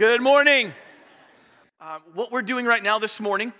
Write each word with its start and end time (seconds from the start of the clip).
Good 0.00 0.22
morning. 0.22 0.72
Uh, 1.78 1.98
what 2.14 2.32
we're 2.32 2.40
doing 2.40 2.64
right 2.64 2.82
now 2.82 2.98
this 2.98 3.20
morning 3.20 3.52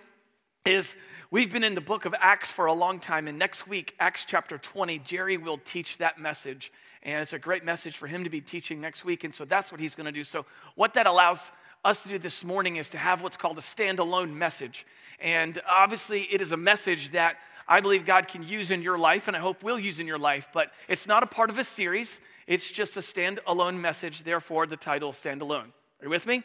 is 0.65 0.97
we've 1.31 1.53
been 1.53 1.65
in 1.65 1.75
the 1.75 1.83
book 1.83 2.07
of 2.07 2.15
Acts 2.19 2.51
for 2.51 2.65
a 2.65 2.73
long 2.73 2.99
time, 2.99 3.29
and 3.29 3.39
next 3.39 3.69
week, 3.69 3.95
Acts 4.01 4.25
chapter 4.25 4.57
20, 4.57 5.01
Jerry 5.01 5.37
will 5.37 5.59
teach 5.59 5.99
that 5.99 6.19
message. 6.19 6.73
And 7.03 7.21
it's 7.21 7.35
a 7.35 7.39
great 7.39 7.63
message 7.63 7.95
for 7.95 8.07
him 8.07 8.25
to 8.25 8.31
be 8.31 8.41
teaching 8.41 8.81
next 8.81 9.05
week, 9.05 9.23
and 9.23 9.35
so 9.35 9.45
that's 9.45 9.71
what 9.71 9.83
he's 9.83 9.95
going 9.95 10.07
to 10.07 10.13
do. 10.13 10.25
So, 10.25 10.47
what 10.77 10.95
that 10.95 11.07
allows 11.07 11.51
us 11.85 12.05
to 12.05 12.09
do 12.09 12.19
this 12.19 12.43
morning 12.43 12.77
is 12.77 12.89
to 12.89 12.97
have 12.97 13.21
what's 13.21 13.37
called 13.37 13.59
a 13.59 13.61
standalone 13.61 14.33
message. 14.33 14.87
And 15.21 15.61
obviously, 15.69 16.23
it 16.23 16.41
is 16.41 16.53
a 16.53 16.57
message 16.57 17.11
that 17.11 17.37
I 17.69 17.83
believe 17.83 18.07
God 18.07 18.29
can 18.29 18.43
use 18.43 18.71
in 18.71 18.81
your 18.81 18.97
life, 18.97 19.29
and 19.29 19.37
I 19.37 19.41
hope 19.41 19.63
will 19.63 19.79
use 19.79 20.01
in 20.01 20.07
your 20.07 20.19
life, 20.19 20.49
but 20.55 20.73
it's 20.89 21.07
not 21.07 21.23
a 21.23 21.27
part 21.27 21.51
of 21.51 21.59
a 21.59 21.65
series. 21.65 22.19
It's 22.47 22.73
just 22.73 22.97
a 22.97 23.01
standalone 23.01 23.79
message, 23.79 24.23
therefore, 24.23 24.67
the 24.67 24.79
title 24.79 25.13
Standalone. 25.13 25.73
Are 26.01 26.05
you 26.05 26.11
with 26.11 26.27
me? 26.27 26.43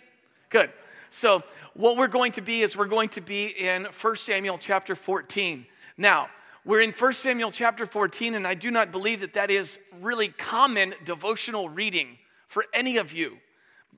Good. 0.50 0.70
So, 1.10 1.40
what 1.76 1.96
we're 1.96 2.08
going 2.08 2.34
to 2.34 2.42
be 2.42 2.62
is 2.62 2.76
we're 2.76 2.88
going 2.88 3.08
to 3.10 3.22
be 3.22 3.46
in 3.48 3.86
1 3.86 4.16
Samuel 4.18 4.58
chapter 4.58 4.96
14. 4.96 5.66
Now, 5.98 6.28
we're 6.66 6.82
in 6.82 6.92
1 6.92 7.14
Samuel 7.14 7.52
chapter 7.52 7.86
14, 7.86 8.36
and 8.36 8.46
I 8.46 8.54
do 8.54 8.70
not 8.70 8.92
believe 8.92 9.22
that 9.22 9.34
that 9.36 9.50
is 9.50 9.80
really 10.02 10.28
common 10.28 10.94
devotional 11.06 11.70
reading 11.70 12.18
for 12.48 12.66
any 12.74 12.98
of 12.98 13.14
you. 13.14 13.38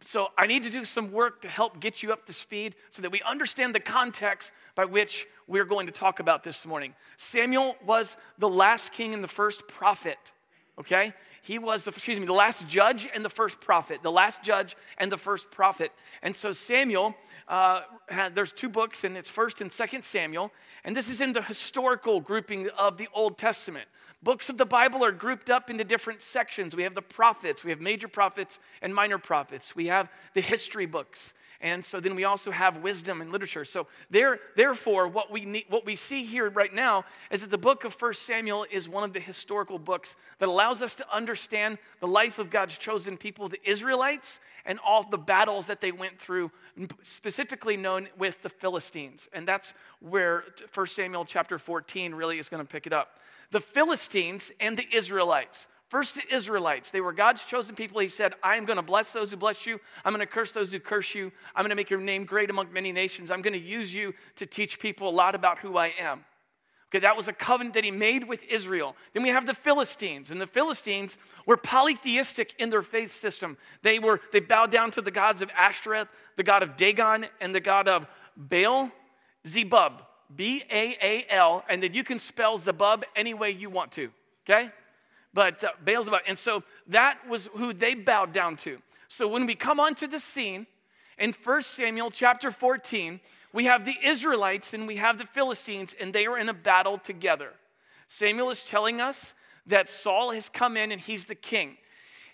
So, 0.02 0.28
I 0.38 0.46
need 0.46 0.62
to 0.62 0.70
do 0.70 0.86
some 0.86 1.12
work 1.12 1.42
to 1.42 1.48
help 1.48 1.80
get 1.80 2.04
you 2.04 2.14
up 2.14 2.28
to 2.28 2.34
speed 2.34 2.76
so 2.92 3.02
that 3.02 3.12
we 3.12 3.24
understand 3.24 3.74
the 3.74 3.80
context 3.80 4.52
by 4.76 4.86
which 4.86 5.26
we're 5.48 5.66
going 5.66 5.88
to 5.88 5.92
talk 5.92 6.20
about 6.20 6.44
this 6.44 6.68
morning. 6.68 6.94
Samuel 7.16 7.78
was 7.84 8.16
the 8.38 8.50
last 8.50 8.92
king 8.92 9.16
and 9.16 9.24
the 9.24 9.28
first 9.28 9.68
prophet, 9.68 10.20
okay? 10.78 11.16
He 11.48 11.60
was, 11.60 11.86
the, 11.86 11.92
excuse 11.92 12.20
me, 12.20 12.26
the 12.26 12.34
last 12.34 12.68
judge 12.68 13.08
and 13.16 13.24
the 13.24 13.30
first 13.30 13.62
prophet, 13.62 14.04
the 14.04 14.12
last 14.12 14.44
judge 14.44 14.76
and 14.98 15.10
the 15.10 15.18
first 15.18 15.50
prophet. 15.50 15.94
And 16.22 16.36
so 16.36 16.52
Samuel, 16.52 17.16
uh, 17.48 17.84
had, 18.10 18.36
there's 18.36 18.52
two 18.52 18.68
books, 18.68 19.06
and 19.06 19.16
it's 19.16 19.30
First 19.30 19.62
and 19.62 19.72
Second 19.72 20.04
Samuel, 20.04 20.52
and 20.84 20.94
this 20.94 21.10
is 21.10 21.22
in 21.22 21.32
the 21.32 21.42
historical 21.42 22.20
grouping 22.20 22.68
of 22.78 22.98
the 22.98 23.08
Old 23.14 23.38
Testament. 23.38 23.88
Books 24.22 24.50
of 24.50 24.58
the 24.58 24.66
Bible 24.66 25.06
are 25.06 25.14
grouped 25.14 25.50
up 25.50 25.70
into 25.70 25.86
different 25.86 26.22
sections. 26.22 26.76
We 26.76 26.84
have 26.84 26.96
the 26.96 27.02
prophets, 27.02 27.64
we 27.64 27.70
have 27.70 27.80
major 27.80 28.10
prophets 28.10 28.60
and 28.82 28.94
minor 28.94 29.18
prophets. 29.18 29.74
We 29.74 29.86
have 29.86 30.12
the 30.34 30.42
history 30.42 30.86
books. 30.86 31.34
And 31.62 31.84
so 31.84 32.00
then 32.00 32.16
we 32.16 32.24
also 32.24 32.52
have 32.52 32.78
wisdom 32.78 33.22
and 33.22 33.32
literature. 33.32 33.66
So 33.66 33.88
there, 34.10 34.40
therefore, 34.56 35.08
what 35.08 35.32
we, 35.32 35.46
need, 35.46 35.66
what 35.70 35.86
we 35.86 35.96
see 35.96 36.24
here 36.24 36.50
right 36.50 36.74
now 36.74 37.06
is 37.32 37.42
that 37.42 37.50
the 37.50 37.58
book 37.58 37.84
of 37.84 38.00
1 38.00 38.14
Samuel 38.14 38.66
is 38.70 38.88
one 38.88 39.04
of 39.04 39.14
the 39.14 39.20
historical 39.20 39.80
books 39.80 40.16
that 40.40 40.50
allows 40.50 40.82
us 40.82 40.94
to 40.96 41.06
understand 41.14 41.80
the 42.00 42.08
life 42.08 42.38
of 42.38 42.50
God's 42.50 42.78
chosen 42.78 43.18
people, 43.18 43.50
the 43.50 43.60
Israelites, 43.68 44.40
and 44.66 44.80
all 44.86 45.04
the 45.04 45.18
battles 45.18 45.68
that 45.68 45.82
they 45.82 45.92
went 45.92 46.20
through, 46.20 46.52
specifically 47.02 47.78
known 47.78 48.08
with 48.18 48.42
the 48.44 48.50
Philistines. 48.50 49.28
And 49.34 49.48
that's 49.48 49.74
where 50.00 50.44
1 50.74 50.88
Samuel 50.88 51.26
chapter 51.26 51.58
14 51.58 52.14
really 52.14 52.38
is 52.38 52.50
going 52.50 52.64
to 52.64 52.72
pick 52.72 52.86
it 52.86 52.94
up. 52.94 53.20
The 53.52 53.60
Philistines 53.62 54.52
and 54.60 54.78
the 54.78 54.86
Israelites. 54.94 55.68
First, 55.90 56.16
the 56.16 56.36
Israelites. 56.36 56.92
They 56.92 57.00
were 57.00 57.14
God's 57.14 57.46
chosen 57.46 57.74
people. 57.74 58.02
He 58.02 58.10
said, 58.10 58.34
I 58.44 58.58
am 58.58 58.66
going 58.66 58.78
to 58.78 58.84
bless 58.84 59.14
those 59.14 59.32
who 59.32 59.38
bless 59.38 59.66
you. 59.66 59.80
I'm 60.04 60.14
going 60.14 60.26
to 60.26 60.32
curse 60.32 60.52
those 60.52 60.72
who 60.72 60.80
curse 60.80 61.16
you. 61.16 61.32
I'm 61.56 61.64
going 61.64 61.70
to 61.70 61.76
make 61.76 61.90
your 61.90 62.02
name 62.02 62.26
great 62.26 62.50
among 62.50 62.74
many 62.74 62.92
nations. 62.92 63.32
I'm 63.32 63.42
going 63.42 63.54
to 63.54 63.60
use 63.60 63.96
you 63.96 64.14
to 64.36 64.46
teach 64.46 64.80
people 64.80 65.08
a 65.08 65.12
lot 65.12 65.34
about 65.34 65.60
who 65.60 65.78
I 65.78 65.94
am. 66.00 66.26
Okay, 66.90 67.00
that 67.00 67.18
was 67.18 67.28
a 67.28 67.34
covenant 67.34 67.74
that 67.74 67.84
he 67.84 67.92
made 67.92 68.28
with 68.28 68.44
Israel. 68.50 68.96
Then 69.14 69.22
we 69.24 69.30
have 69.30 69.46
the 69.46 69.54
Philistines, 69.54 70.32
and 70.32 70.40
the 70.40 70.48
Philistines 70.48 71.18
were 71.46 71.58
polytheistic 71.58 72.56
in 72.60 72.70
their 72.70 72.82
faith 72.82 73.12
system. 73.12 73.58
They 73.82 74.00
were 74.00 74.22
they 74.32 74.40
bowed 74.40 74.72
down 74.72 74.92
to 74.92 75.02
the 75.02 75.12
gods 75.12 75.42
of 75.42 75.50
Ashtoreth, 75.58 76.08
the 76.38 76.44
god 76.44 76.64
of 76.64 76.78
Dagon, 76.78 77.26
and 77.42 77.54
the 77.54 77.60
god 77.60 77.90
of 77.90 78.08
Baal, 78.38 78.90
Zebub, 79.46 80.02
B 80.34 80.64
A 80.72 80.98
A 81.02 81.26
L, 81.30 81.66
and 81.68 81.84
then 81.84 81.94
you 81.94 82.06
can 82.06 82.20
spell 82.20 82.58
Zebub 82.58 83.04
any 83.18 83.34
way 83.34 83.52
you 83.52 83.70
want 83.70 83.92
to. 83.94 84.10
Okay, 84.46 84.70
but 85.34 85.64
uh, 85.64 85.70
Beelzebub. 85.84 86.22
And 86.28 86.38
so 86.38 86.64
that 86.88 87.28
was 87.28 87.50
who 87.54 87.74
they 87.74 87.94
bowed 87.94 88.32
down 88.32 88.56
to. 88.58 88.80
So 89.08 89.28
when 89.28 89.46
we 89.46 89.56
come 89.56 89.80
onto 89.80 90.08
the 90.08 90.20
scene 90.20 90.68
in 91.18 91.34
1 91.34 91.62
Samuel 91.62 92.12
chapter 92.12 92.52
14, 92.52 93.20
we 93.54 93.66
have 93.66 93.86
the 93.86 93.96
Israelites 94.04 94.74
and 94.74 94.88
we 94.88 94.98
have 94.98 95.18
the 95.18 95.26
Philistines, 95.26 95.96
and 96.00 96.14
they 96.14 96.26
are 96.26 96.38
in 96.38 96.50
a 96.50 96.54
battle 96.54 96.98
together. 96.98 97.54
Samuel 98.08 98.50
is 98.50 98.64
telling 98.64 99.02
us 99.02 99.34
that 99.66 99.88
Saul 99.88 100.32
has 100.32 100.50
come 100.50 100.78
in 100.78 100.92
and 100.92 101.02
he's 101.02 101.26
the 101.26 101.36
king. 101.36 101.78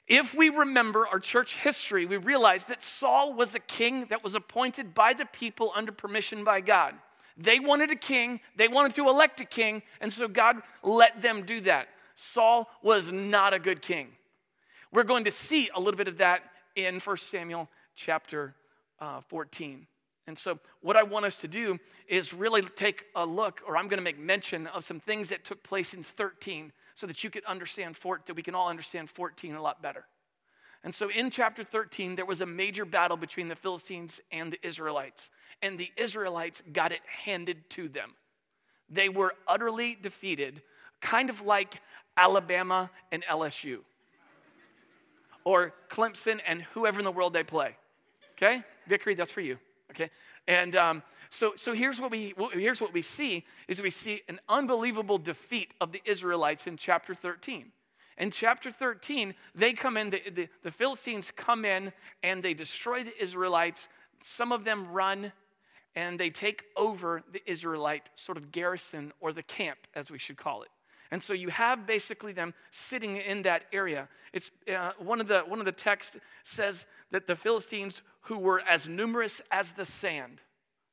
If 0.07 0.35
we 0.35 0.49
remember 0.49 1.07
our 1.07 1.19
church 1.19 1.55
history, 1.55 2.05
we 2.05 2.17
realize 2.17 2.65
that 2.65 2.81
Saul 2.81 3.33
was 3.33 3.55
a 3.55 3.59
king 3.59 4.07
that 4.07 4.23
was 4.23 4.35
appointed 4.35 4.93
by 4.93 5.13
the 5.13 5.25
people 5.25 5.71
under 5.75 5.91
permission 5.91 6.43
by 6.43 6.61
God. 6.61 6.93
They 7.37 7.59
wanted 7.59 7.89
a 7.89 7.95
king, 7.95 8.41
they 8.55 8.67
wanted 8.67 8.95
to 8.95 9.07
elect 9.07 9.39
a 9.39 9.45
king, 9.45 9.81
and 10.01 10.11
so 10.11 10.27
God 10.27 10.57
let 10.83 11.21
them 11.21 11.43
do 11.43 11.61
that. 11.61 11.87
Saul 12.15 12.69
was 12.81 13.11
not 13.11 13.53
a 13.53 13.59
good 13.59 13.81
king. 13.81 14.09
We're 14.91 15.03
going 15.03 15.23
to 15.23 15.31
see 15.31 15.69
a 15.73 15.79
little 15.79 15.97
bit 15.97 16.07
of 16.07 16.17
that 16.17 16.43
in 16.75 16.99
1 16.99 17.17
Samuel 17.17 17.69
chapter 17.95 18.55
uh, 18.99 19.21
14. 19.21 19.87
And 20.25 20.37
so, 20.37 20.59
what 20.81 20.95
I 20.95 21.03
want 21.03 21.25
us 21.25 21.37
to 21.41 21.47
do 21.47 21.79
is 22.07 22.33
really 22.33 22.61
take 22.61 23.05
a 23.15 23.25
look, 23.25 23.61
or 23.67 23.75
I'm 23.75 23.87
going 23.87 23.97
to 23.97 24.03
make 24.03 24.17
mention 24.17 24.67
of 24.67 24.85
some 24.85 24.99
things 24.99 25.29
that 25.29 25.43
took 25.43 25.63
place 25.63 25.93
in 25.93 26.01
13 26.01 26.71
so 26.95 27.07
that 27.07 27.23
you 27.23 27.29
could 27.29 27.43
understand, 27.45 27.97
14, 27.97 28.23
that 28.27 28.35
we 28.35 28.43
can 28.43 28.55
all 28.55 28.69
understand 28.69 29.09
14 29.09 29.55
a 29.55 29.61
lot 29.61 29.81
better. 29.81 30.05
And 30.83 30.95
so, 30.95 31.09
in 31.09 31.29
chapter 31.29 31.63
13, 31.63 32.15
there 32.15 32.25
was 32.25 32.41
a 32.41 32.45
major 32.45 32.85
battle 32.85 33.17
between 33.17 33.49
the 33.49 33.55
Philistines 33.55 34.21
and 34.31 34.53
the 34.53 34.65
Israelites, 34.65 35.29
and 35.61 35.77
the 35.77 35.91
Israelites 35.97 36.63
got 36.71 36.91
it 36.91 37.01
handed 37.25 37.69
to 37.71 37.89
them. 37.89 38.11
They 38.89 39.09
were 39.09 39.33
utterly 39.47 39.97
defeated, 39.99 40.61
kind 41.01 41.29
of 41.29 41.41
like 41.41 41.81
Alabama 42.17 42.89
and 43.11 43.23
LSU, 43.23 43.79
or 45.43 45.73
Clemson 45.89 46.39
and 46.47 46.61
whoever 46.73 46.99
in 46.99 47.05
the 47.05 47.11
world 47.11 47.33
they 47.33 47.43
play. 47.43 47.75
Okay, 48.37 48.63
Vickery, 48.87 49.15
that's 49.15 49.31
for 49.31 49.41
you. 49.41 49.57
Okay, 49.91 50.09
and 50.47 50.75
um, 50.75 51.03
so 51.29 51.53
so 51.55 51.73
here's 51.73 51.99
what 51.99 52.11
we 52.11 52.33
here's 52.53 52.81
what 52.81 52.93
we 52.93 53.01
see 53.01 53.45
is 53.67 53.81
we 53.81 53.89
see 53.89 54.21
an 54.27 54.39
unbelievable 54.49 55.17
defeat 55.17 55.73
of 55.81 55.91
the 55.91 56.01
Israelites 56.05 56.67
in 56.67 56.77
chapter 56.77 57.13
13. 57.13 57.71
In 58.17 58.29
chapter 58.29 58.69
13, 58.69 59.33
they 59.55 59.73
come 59.73 59.97
in, 59.97 60.11
the, 60.11 60.21
the, 60.29 60.47
the 60.61 60.71
Philistines 60.71 61.31
come 61.31 61.65
in 61.65 61.91
and 62.21 62.43
they 62.43 62.53
destroy 62.53 63.03
the 63.03 63.19
Israelites. 63.21 63.87
Some 64.21 64.51
of 64.51 64.63
them 64.63 64.91
run 64.91 65.31
and 65.95 66.19
they 66.19 66.29
take 66.29 66.63
over 66.75 67.23
the 67.31 67.41
Israelite 67.49 68.09
sort 68.15 68.37
of 68.37 68.51
garrison 68.51 69.13
or 69.19 69.31
the 69.31 69.43
camp, 69.43 69.79
as 69.95 70.09
we 70.11 70.17
should 70.17 70.37
call 70.37 70.63
it. 70.63 70.69
And 71.13 71.21
so 71.21 71.35
you 71.35 71.49
have 71.49 71.85
basically 71.85 72.33
them 72.33 72.55
sitting 72.71 73.17
in 73.17 73.43
that 73.43 73.65
area. 73.71 74.09
It's 74.33 74.49
uh, 74.67 74.93
one 74.97 75.21
of 75.21 75.27
the 75.27 75.41
one 75.41 75.59
of 75.59 75.65
the 75.65 75.71
texts 75.71 76.17
says 76.41 76.87
that 77.11 77.27
the 77.27 77.35
Philistines 77.35 78.01
who 78.21 78.39
were 78.39 78.61
as 78.67 78.89
numerous 78.89 79.39
as 79.51 79.73
the 79.73 79.85
sand 79.85 80.41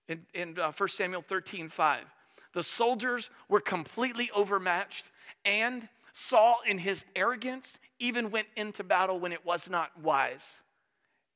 in, 0.08 0.26
in 0.34 0.58
uh, 0.58 0.72
1 0.72 0.88
Samuel 0.90 1.24
13, 1.26 1.70
5. 1.70 2.04
The 2.52 2.62
soldiers 2.62 3.30
were 3.48 3.60
completely 3.60 4.30
overmatched, 4.34 5.10
and 5.46 5.88
Saul, 6.12 6.58
in 6.68 6.76
his 6.76 7.06
arrogance, 7.16 7.78
even 7.98 8.30
went 8.30 8.48
into 8.56 8.84
battle 8.84 9.18
when 9.18 9.32
it 9.32 9.46
was 9.46 9.70
not 9.70 9.98
wise. 10.02 10.60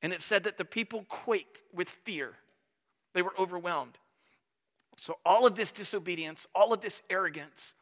And 0.02 0.12
it 0.12 0.20
said 0.20 0.44
that 0.44 0.58
the 0.58 0.64
people 0.66 1.06
quaked 1.08 1.62
with 1.72 1.88
fear. 1.88 2.34
They 3.14 3.22
were 3.22 3.32
overwhelmed. 3.38 3.96
So, 4.98 5.16
all 5.24 5.46
of 5.46 5.54
this 5.54 5.72
disobedience, 5.72 6.46
all 6.54 6.74
of 6.74 6.82
this 6.82 7.00
arrogance, 7.08 7.72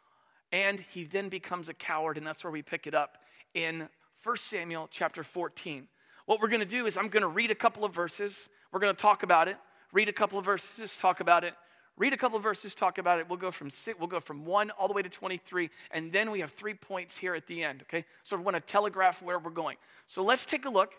and 0.52 0.80
he 0.92 1.04
then 1.04 1.28
becomes 1.28 1.68
a 1.68 1.74
coward, 1.74 2.18
and 2.18 2.26
that's 2.26 2.44
where 2.44 2.50
we 2.50 2.62
pick 2.62 2.86
it 2.86 2.94
up 2.94 3.18
in 3.54 3.88
1 4.22 4.36
Samuel 4.36 4.88
chapter 4.90 5.22
14. 5.22 5.88
What 6.26 6.40
we're 6.40 6.48
going 6.48 6.60
to 6.60 6.66
do 6.66 6.86
is 6.86 6.96
I'm 6.96 7.08
going 7.08 7.22
to 7.22 7.28
read 7.28 7.50
a 7.50 7.54
couple 7.54 7.84
of 7.84 7.92
verses. 7.94 8.48
We're 8.70 8.80
going 8.80 8.94
to 8.94 9.00
talk 9.00 9.22
about 9.22 9.48
it. 9.48 9.56
Read 9.92 10.09
a 10.09 10.12
couple 10.12 10.38
of 10.38 10.44
verses, 10.44 10.97
talk 10.97 11.21
about 11.21 11.44
it. 11.44 11.54
Read 11.98 12.12
a 12.12 12.16
couple 12.16 12.36
of 12.36 12.42
verses, 12.42 12.74
talk 12.74 12.98
about 12.98 13.18
it. 13.18 13.28
We'll 13.28 13.38
go 13.38 13.50
from 13.50 13.68
six, 13.68 13.98
we'll 13.98 14.09
go 14.09 14.21
from 14.21 14.47
one 14.47 14.71
all 14.71 14.88
the 14.88 14.94
way 14.94 15.03
to 15.03 15.10
23, 15.10 15.68
and 15.91 16.10
then 16.10 16.30
we 16.30 16.41
have 16.41 16.50
three 16.50 16.72
points 16.72 17.18
here 17.18 17.34
at 17.34 17.47
the 17.47 17.62
end. 17.62 17.82
Okay, 17.82 18.04
so 18.24 18.36
we 18.36 18.42
want 18.42 18.56
to 18.56 18.60
telegraph 18.60 19.21
where 19.21 19.38
we're 19.38 19.50
going. 19.50 19.77
So 20.06 20.22
let's 20.22 20.47
take 20.47 20.65
a 20.65 20.71
look 20.71 20.92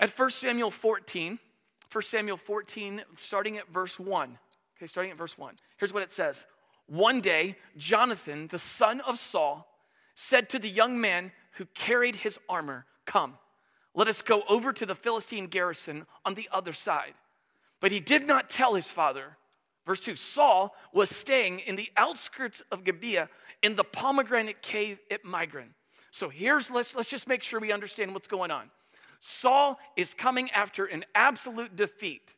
at 0.00 0.10
1 0.10 0.30
Samuel 0.30 0.70
14. 0.70 1.38
1 1.90 2.02
Samuel 2.02 2.36
14, 2.36 3.02
starting 3.14 3.56
at 3.56 3.68
verse 3.70 3.98
1. 3.98 4.38
Okay, 4.76 4.86
starting 4.86 5.10
at 5.10 5.16
verse 5.16 5.38
1. 5.38 5.54
Here's 5.78 5.94
what 5.94 6.02
it 6.02 6.12
says 6.12 6.46
one 6.88 7.20
day, 7.20 7.56
Jonathan, 7.76 8.48
the 8.48 8.58
son 8.58 9.00
of 9.02 9.18
Saul, 9.18 9.68
said 10.14 10.48
to 10.50 10.58
the 10.58 10.68
young 10.68 11.00
man 11.00 11.32
who 11.52 11.66
carried 11.66 12.16
his 12.16 12.38
armor, 12.48 12.86
Come, 13.04 13.38
let 13.94 14.08
us 14.08 14.22
go 14.22 14.42
over 14.48 14.72
to 14.72 14.86
the 14.86 14.94
Philistine 14.94 15.46
garrison 15.46 16.06
on 16.24 16.34
the 16.34 16.48
other 16.52 16.72
side. 16.72 17.14
But 17.80 17.92
he 17.92 18.00
did 18.00 18.26
not 18.26 18.50
tell 18.50 18.74
his 18.74 18.88
father. 18.88 19.36
Verse 19.86 20.00
2 20.00 20.16
Saul 20.16 20.74
was 20.92 21.10
staying 21.10 21.60
in 21.60 21.76
the 21.76 21.90
outskirts 21.96 22.62
of 22.72 22.84
Gibeah 22.84 23.28
in 23.62 23.76
the 23.76 23.84
pomegranate 23.84 24.62
cave 24.62 24.98
at 25.10 25.24
Migron. 25.24 25.68
So 26.10 26.28
here's, 26.28 26.70
let's, 26.70 26.96
let's 26.96 27.08
just 27.08 27.28
make 27.28 27.42
sure 27.42 27.60
we 27.60 27.72
understand 27.72 28.12
what's 28.12 28.28
going 28.28 28.50
on. 28.50 28.70
Saul 29.18 29.78
is 29.96 30.14
coming 30.14 30.50
after 30.52 30.86
an 30.86 31.04
absolute 31.14 31.76
defeat. 31.76 32.34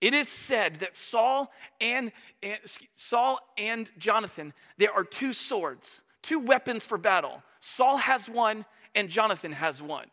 It 0.00 0.14
is 0.14 0.28
said 0.28 0.76
that 0.76 0.96
Saul 0.96 1.52
and, 1.80 2.12
and 2.42 2.58
Saul 2.94 3.38
and 3.58 3.90
Jonathan, 3.98 4.54
there 4.78 4.92
are 4.92 5.04
two 5.04 5.32
swords, 5.32 6.02
two 6.22 6.40
weapons 6.40 6.86
for 6.86 6.96
battle. 6.96 7.42
Saul 7.60 7.98
has 7.98 8.28
one 8.28 8.64
and 8.94 9.08
Jonathan 9.08 9.52
has 9.52 9.82
one. 9.82 10.06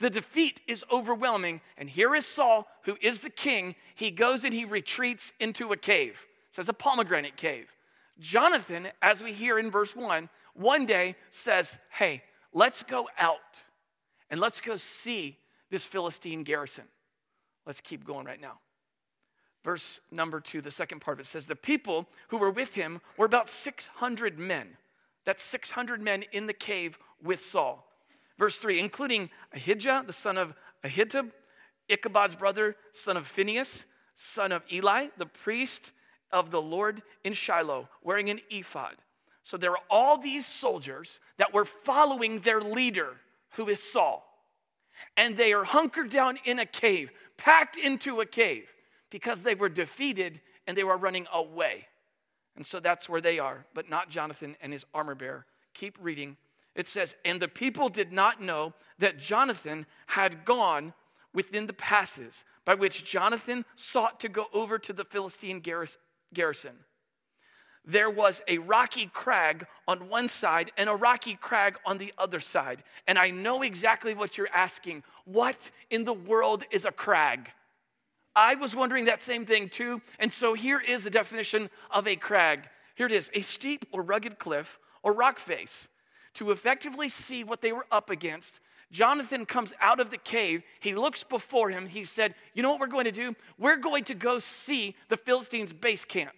The 0.00 0.10
defeat 0.10 0.60
is 0.68 0.84
overwhelming, 0.92 1.60
and 1.76 1.90
here 1.90 2.14
is 2.14 2.24
Saul, 2.24 2.68
who 2.82 2.96
is 3.00 3.20
the 3.20 3.30
king. 3.30 3.74
He 3.96 4.12
goes 4.12 4.44
and 4.44 4.54
he 4.54 4.64
retreats 4.64 5.32
into 5.40 5.72
a 5.72 5.76
cave. 5.76 6.24
Says 6.50 6.68
a 6.68 6.72
pomegranate 6.72 7.36
cave. 7.36 7.74
Jonathan, 8.20 8.88
as 9.02 9.22
we 9.22 9.32
hear 9.32 9.58
in 9.58 9.70
verse 9.70 9.94
1, 9.94 10.28
one 10.54 10.86
day 10.86 11.16
says, 11.30 11.78
Hey, 11.90 12.22
let's 12.52 12.82
go 12.82 13.08
out 13.18 13.62
and 14.30 14.40
let's 14.40 14.60
go 14.60 14.76
see 14.76 15.36
this 15.70 15.84
Philistine 15.84 16.42
garrison. 16.42 16.84
Let's 17.66 17.80
keep 17.80 18.04
going 18.04 18.26
right 18.26 18.40
now. 18.40 18.58
Verse 19.68 20.00
number 20.10 20.40
two, 20.40 20.62
the 20.62 20.70
second 20.70 21.02
part 21.02 21.18
of 21.18 21.20
it 21.20 21.26
says, 21.26 21.46
The 21.46 21.54
people 21.54 22.08
who 22.28 22.38
were 22.38 22.50
with 22.50 22.74
him 22.74 23.02
were 23.18 23.26
about 23.26 23.50
600 23.50 24.38
men. 24.38 24.66
That's 25.26 25.42
600 25.42 26.00
men 26.00 26.24
in 26.32 26.46
the 26.46 26.54
cave 26.54 26.98
with 27.22 27.42
Saul. 27.42 27.86
Verse 28.38 28.56
three, 28.56 28.80
including 28.80 29.28
Ahijah, 29.52 30.04
the 30.06 30.12
son 30.14 30.38
of 30.38 30.54
Ahitub, 30.82 31.32
Ichabod's 31.86 32.34
brother, 32.34 32.76
son 32.92 33.18
of 33.18 33.26
Phinehas, 33.26 33.84
son 34.14 34.52
of 34.52 34.62
Eli, 34.72 35.08
the 35.18 35.26
priest 35.26 35.92
of 36.32 36.50
the 36.50 36.62
Lord 36.62 37.02
in 37.22 37.34
Shiloh, 37.34 37.90
wearing 38.02 38.30
an 38.30 38.40
ephod. 38.48 38.96
So 39.42 39.58
there 39.58 39.72
are 39.72 39.84
all 39.90 40.16
these 40.16 40.46
soldiers 40.46 41.20
that 41.36 41.52
were 41.52 41.66
following 41.66 42.38
their 42.38 42.62
leader, 42.62 43.16
who 43.56 43.68
is 43.68 43.82
Saul. 43.82 44.24
And 45.14 45.36
they 45.36 45.52
are 45.52 45.64
hunkered 45.64 46.08
down 46.08 46.38
in 46.46 46.58
a 46.58 46.64
cave, 46.64 47.10
packed 47.36 47.76
into 47.76 48.22
a 48.22 48.26
cave, 48.26 48.72
because 49.10 49.42
they 49.42 49.54
were 49.54 49.68
defeated 49.68 50.40
and 50.66 50.76
they 50.76 50.84
were 50.84 50.96
running 50.96 51.26
away. 51.32 51.86
And 52.56 52.66
so 52.66 52.80
that's 52.80 53.08
where 53.08 53.20
they 53.20 53.38
are, 53.38 53.64
but 53.74 53.88
not 53.88 54.10
Jonathan 54.10 54.56
and 54.60 54.72
his 54.72 54.84
armor 54.92 55.14
bearer. 55.14 55.46
Keep 55.74 55.98
reading. 56.00 56.36
It 56.74 56.88
says, 56.88 57.14
And 57.24 57.40
the 57.40 57.48
people 57.48 57.88
did 57.88 58.12
not 58.12 58.42
know 58.42 58.74
that 58.98 59.18
Jonathan 59.18 59.86
had 60.06 60.44
gone 60.44 60.92
within 61.32 61.66
the 61.66 61.72
passes 61.72 62.44
by 62.64 62.74
which 62.74 63.04
Jonathan 63.04 63.64
sought 63.76 64.20
to 64.20 64.28
go 64.28 64.46
over 64.52 64.78
to 64.78 64.92
the 64.92 65.04
Philistine 65.04 65.62
garrison 66.34 66.74
there 67.88 68.10
was 68.10 68.42
a 68.46 68.58
rocky 68.58 69.06
crag 69.06 69.66
on 69.88 70.10
one 70.10 70.28
side 70.28 70.70
and 70.76 70.90
a 70.90 70.94
rocky 70.94 71.34
crag 71.34 71.76
on 71.86 71.96
the 71.96 72.12
other 72.18 72.38
side. 72.38 72.84
And 73.06 73.18
I 73.18 73.30
know 73.30 73.62
exactly 73.62 74.12
what 74.12 74.36
you're 74.36 74.52
asking. 74.54 75.02
What 75.24 75.70
in 75.88 76.04
the 76.04 76.12
world 76.12 76.64
is 76.70 76.84
a 76.84 76.92
crag? 76.92 77.50
I 78.34 78.54
was 78.54 78.76
wondering 78.76 79.06
that 79.06 79.22
same 79.22 79.44
thing 79.44 79.68
too. 79.68 80.00
And 80.18 80.32
so 80.32 80.54
here 80.54 80.80
is 80.80 81.04
the 81.04 81.10
definition 81.10 81.70
of 81.90 82.06
a 82.06 82.16
crag. 82.16 82.68
Here 82.94 83.06
it 83.06 83.12
is 83.12 83.30
a 83.34 83.40
steep 83.40 83.84
or 83.92 84.02
rugged 84.02 84.38
cliff 84.38 84.78
or 85.02 85.12
rock 85.12 85.38
face. 85.38 85.88
To 86.34 86.50
effectively 86.50 87.08
see 87.08 87.42
what 87.42 87.62
they 87.62 87.72
were 87.72 87.86
up 87.90 88.10
against, 88.10 88.60
Jonathan 88.90 89.44
comes 89.44 89.74
out 89.80 90.00
of 90.00 90.10
the 90.10 90.18
cave. 90.18 90.62
He 90.80 90.94
looks 90.94 91.24
before 91.24 91.70
him. 91.70 91.86
He 91.86 92.04
said, 92.04 92.34
You 92.54 92.62
know 92.62 92.70
what 92.70 92.80
we're 92.80 92.86
going 92.86 93.04
to 93.04 93.12
do? 93.12 93.34
We're 93.58 93.76
going 93.76 94.04
to 94.04 94.14
go 94.14 94.38
see 94.38 94.94
the 95.08 95.16
Philistines' 95.16 95.72
base 95.72 96.04
camp. 96.04 96.32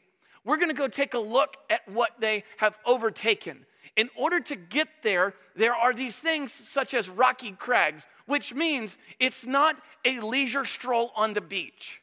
We're 0.44 0.56
going 0.56 0.68
to 0.68 0.74
go 0.74 0.88
take 0.88 1.14
a 1.14 1.18
look 1.18 1.56
at 1.68 1.86
what 1.88 2.12
they 2.18 2.44
have 2.56 2.78
overtaken. 2.86 3.66
In 3.96 4.08
order 4.16 4.40
to 4.40 4.56
get 4.56 4.88
there, 5.02 5.34
there 5.56 5.74
are 5.74 5.92
these 5.92 6.18
things 6.18 6.52
such 6.52 6.94
as 6.94 7.08
rocky 7.08 7.52
crags, 7.52 8.06
which 8.26 8.54
means 8.54 8.98
it's 9.18 9.44
not 9.44 9.76
a 10.04 10.20
leisure 10.20 10.64
stroll 10.64 11.12
on 11.16 11.34
the 11.34 11.40
beach 11.40 12.00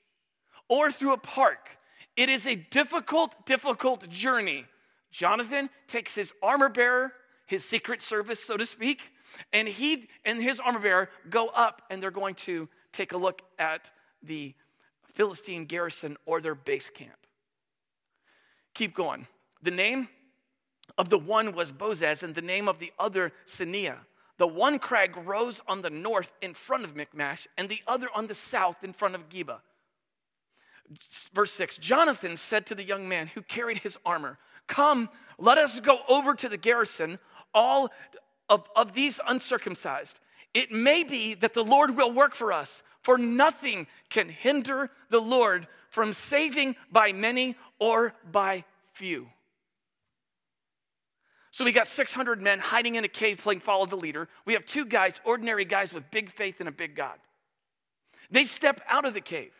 or 0.68 0.92
through 0.92 1.14
a 1.14 1.18
park. 1.18 1.78
It 2.16 2.30
is 2.30 2.48
a 2.48 2.56
difficult, 2.56 3.46
difficult 3.46 4.10
journey. 4.10 4.66
Jonathan 5.12 5.70
takes 5.88 6.16
his 6.16 6.34
armor 6.44 6.70
bearer, 6.70 7.14
his 7.46 7.64
secret 7.64 8.02
service, 8.02 8.44
so 8.44 8.58
to 8.58 8.66
speak, 8.66 9.12
and 9.54 9.68
he 9.68 10.10
and 10.26 10.42
his 10.42 10.60
armor 10.60 10.80
bearer 10.80 11.10
go 11.30 11.48
up 11.48 11.82
and 11.90 12.02
they're 12.02 12.12
going 12.12 12.36
to 12.36 12.68
take 12.92 13.14
a 13.14 13.18
look 13.18 13.42
at 13.58 13.92
the 14.22 14.54
Philistine 15.14 15.66
garrison 15.66 16.18
or 16.26 16.42
their 16.42 16.56
base 16.56 16.90
camp. 16.90 17.18
Keep 18.74 18.96
going. 18.96 19.28
The 19.64 19.72
name 19.72 20.10
of 20.98 21.10
the 21.10 21.18
one 21.18 21.54
was 21.54 21.72
Bozez, 21.72 22.24
and 22.24 22.34
the 22.36 22.42
name 22.42 22.68
of 22.68 22.80
the 22.80 22.92
other 22.98 23.32
Seneh. 23.46 23.96
The 24.38 24.48
one 24.48 24.80
crag 24.80 25.16
rose 25.18 25.62
on 25.68 25.82
the 25.82 25.90
north 25.90 26.32
in 26.42 26.54
front 26.54 26.84
of 26.84 26.96
Michmash, 26.96 27.48
and 27.58 27.70
the 27.70 27.82
other 27.88 28.08
on 28.16 28.28
the 28.28 28.36
south 28.36 28.84
in 28.84 28.94
front 28.94 29.16
of 29.16 29.30
Geba. 29.30 29.60
Verse 31.34 31.52
6 31.52 31.78
Jonathan 31.78 32.38
said 32.38 32.66
to 32.68 32.76
the 32.76 32.84
young 32.84 33.10
man 33.10 33.28
who 33.28 33.42
carried 33.42 33.80
his 33.80 33.98
armor, 34.06 34.38
Come, 34.68 35.10
let 35.38 35.58
us 35.58 35.80
go 35.80 36.00
over 36.08 36.34
to 36.36 36.50
the 36.50 36.58
garrison, 36.58 37.20
all 37.54 37.90
of, 38.50 38.68
of 38.76 38.94
these 38.94 39.20
uncircumcised. 39.28 40.20
It 40.54 40.72
may 40.72 41.04
be 41.04 41.34
that 41.36 41.54
the 41.54 41.64
Lord 41.64 41.96
will 41.96 42.12
work 42.12 42.36
for 42.36 42.52
us, 42.52 42.84
for 43.02 43.18
nothing 43.18 43.88
can 44.10 44.30
hinder 44.30 44.90
the 45.10 45.22
Lord 45.22 45.68
from 45.90 46.14
saving 46.14 46.76
by 46.92 47.12
many 47.12 47.56
or 47.80 48.14
by 48.32 48.66
few. 48.94 49.30
So 51.58 51.66
we 51.66 51.72
got 51.72 51.88
600 51.88 52.40
men 52.40 52.60
hiding 52.60 52.94
in 52.94 53.04
a 53.04 53.08
cave 53.08 53.42
playing 53.42 53.62
follow 53.62 53.88
the 53.88 53.96
leader. 53.96 54.28
We 54.46 54.54
have 54.54 54.64
two 54.64 54.86
guys, 54.86 55.20
ordinary 55.24 55.66
guys 55.66 55.92
with 55.92 56.12
big 56.12 56.30
faith 56.30 56.62
in 56.62 56.68
a 56.68 56.72
big 56.72 56.94
God. 56.94 57.18
They 58.30 58.44
step 58.44 58.80
out 58.88 59.06
of 59.06 59.16
the 59.16 59.22
cave 59.22 59.54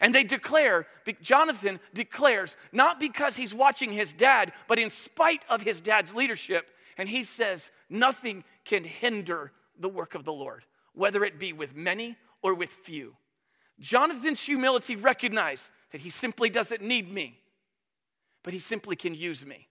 and 0.00 0.12
they 0.12 0.24
declare, 0.24 0.88
Jonathan 1.22 1.78
declares, 1.94 2.56
not 2.72 2.98
because 2.98 3.36
he's 3.36 3.54
watching 3.54 3.92
his 3.92 4.14
dad, 4.14 4.52
but 4.66 4.80
in 4.80 4.90
spite 4.90 5.44
of 5.48 5.62
his 5.62 5.80
dad's 5.80 6.12
leadership. 6.12 6.66
And 6.98 7.08
he 7.08 7.22
says, 7.22 7.70
Nothing 7.88 8.42
can 8.64 8.82
hinder 8.82 9.52
the 9.78 9.88
work 9.88 10.16
of 10.16 10.24
the 10.24 10.32
Lord, 10.32 10.64
whether 10.92 11.24
it 11.24 11.38
be 11.38 11.52
with 11.52 11.76
many 11.76 12.16
or 12.42 12.52
with 12.52 12.70
few. 12.70 13.14
Jonathan's 13.78 14.42
humility 14.42 14.96
recognized 14.96 15.70
that 15.92 16.00
he 16.00 16.10
simply 16.10 16.50
doesn't 16.50 16.82
need 16.82 17.08
me, 17.08 17.38
but 18.42 18.52
he 18.52 18.58
simply 18.58 18.96
can 18.96 19.14
use 19.14 19.46
me. 19.46 19.68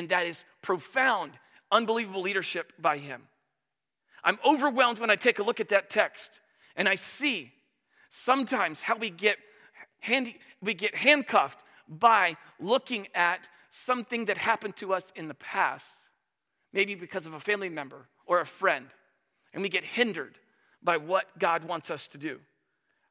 And 0.00 0.08
that 0.08 0.24
is 0.24 0.46
profound, 0.62 1.32
unbelievable 1.70 2.22
leadership 2.22 2.72
by 2.78 2.96
him. 2.96 3.24
I'm 4.24 4.38
overwhelmed 4.46 4.98
when 4.98 5.10
I 5.10 5.16
take 5.16 5.38
a 5.38 5.42
look 5.42 5.60
at 5.60 5.68
that 5.68 5.90
text 5.90 6.40
and 6.74 6.88
I 6.88 6.94
see 6.94 7.52
sometimes 8.08 8.80
how 8.80 8.96
we 8.96 9.10
get, 9.10 9.36
handy, 9.98 10.38
we 10.62 10.72
get 10.72 10.94
handcuffed 10.94 11.62
by 11.86 12.38
looking 12.58 13.08
at 13.14 13.46
something 13.68 14.24
that 14.24 14.38
happened 14.38 14.74
to 14.76 14.94
us 14.94 15.12
in 15.14 15.28
the 15.28 15.34
past, 15.34 15.92
maybe 16.72 16.94
because 16.94 17.26
of 17.26 17.34
a 17.34 17.40
family 17.40 17.68
member 17.68 18.08
or 18.24 18.40
a 18.40 18.46
friend, 18.46 18.86
and 19.52 19.62
we 19.62 19.68
get 19.68 19.84
hindered 19.84 20.38
by 20.82 20.96
what 20.96 21.26
God 21.38 21.64
wants 21.64 21.90
us 21.90 22.08
to 22.08 22.16
do. 22.16 22.40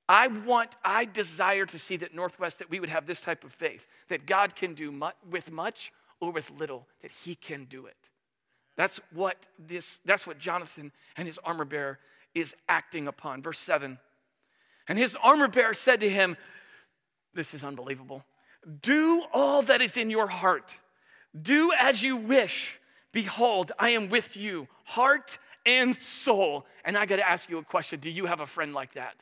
I 0.07 0.25
want, 0.25 0.75
I 0.83 1.05
desire 1.05 1.67
to 1.67 1.77
see 1.77 1.97
that 1.97 2.15
Northwest, 2.15 2.57
that 2.57 2.71
we 2.71 2.79
would 2.79 2.89
have 2.89 3.05
this 3.05 3.21
type 3.21 3.43
of 3.43 3.53
faith, 3.53 3.85
that 4.07 4.25
God 4.25 4.55
can 4.55 4.73
do 4.73 4.91
much, 4.91 5.13
with 5.29 5.51
much 5.51 5.91
or 6.19 6.31
with 6.31 6.51
little, 6.51 6.87
that 7.01 7.11
He 7.11 7.35
can 7.35 7.65
do 7.65 7.85
it. 7.85 8.09
That's 8.75 8.99
what 9.13 9.35
this, 9.57 9.99
that's 10.05 10.25
what 10.25 10.39
Jonathan 10.39 10.93
and 11.17 11.27
his 11.27 11.37
armor 11.43 11.65
bearer 11.65 11.99
is 12.33 12.55
acting 12.69 13.07
upon. 13.07 13.41
Verse 13.41 13.59
7. 13.59 13.97
And 14.87 14.97
his 14.97 15.17
armor 15.21 15.49
bearer 15.49 15.73
said 15.73 15.99
to 15.99 16.09
him, 16.09 16.37
This 17.33 17.53
is 17.53 17.65
unbelievable. 17.65 18.23
Do 18.81 19.25
all 19.33 19.63
that 19.63 19.81
is 19.81 19.97
in 19.97 20.09
your 20.09 20.27
heart. 20.27 20.77
Do 21.39 21.73
as 21.77 22.01
you 22.03 22.15
wish. 22.15 22.79
Behold, 23.11 23.73
I 23.77 23.89
am 23.89 24.07
with 24.07 24.37
you, 24.37 24.69
heart 24.85 25.39
and 25.65 25.93
soul. 25.93 26.65
And 26.85 26.97
I 26.97 27.05
got 27.05 27.17
to 27.17 27.29
ask 27.29 27.49
you 27.49 27.57
a 27.57 27.63
question 27.63 27.99
Do 27.99 28.09
you 28.09 28.27
have 28.27 28.39
a 28.39 28.47
friend 28.47 28.73
like 28.73 28.93
that? 28.93 29.15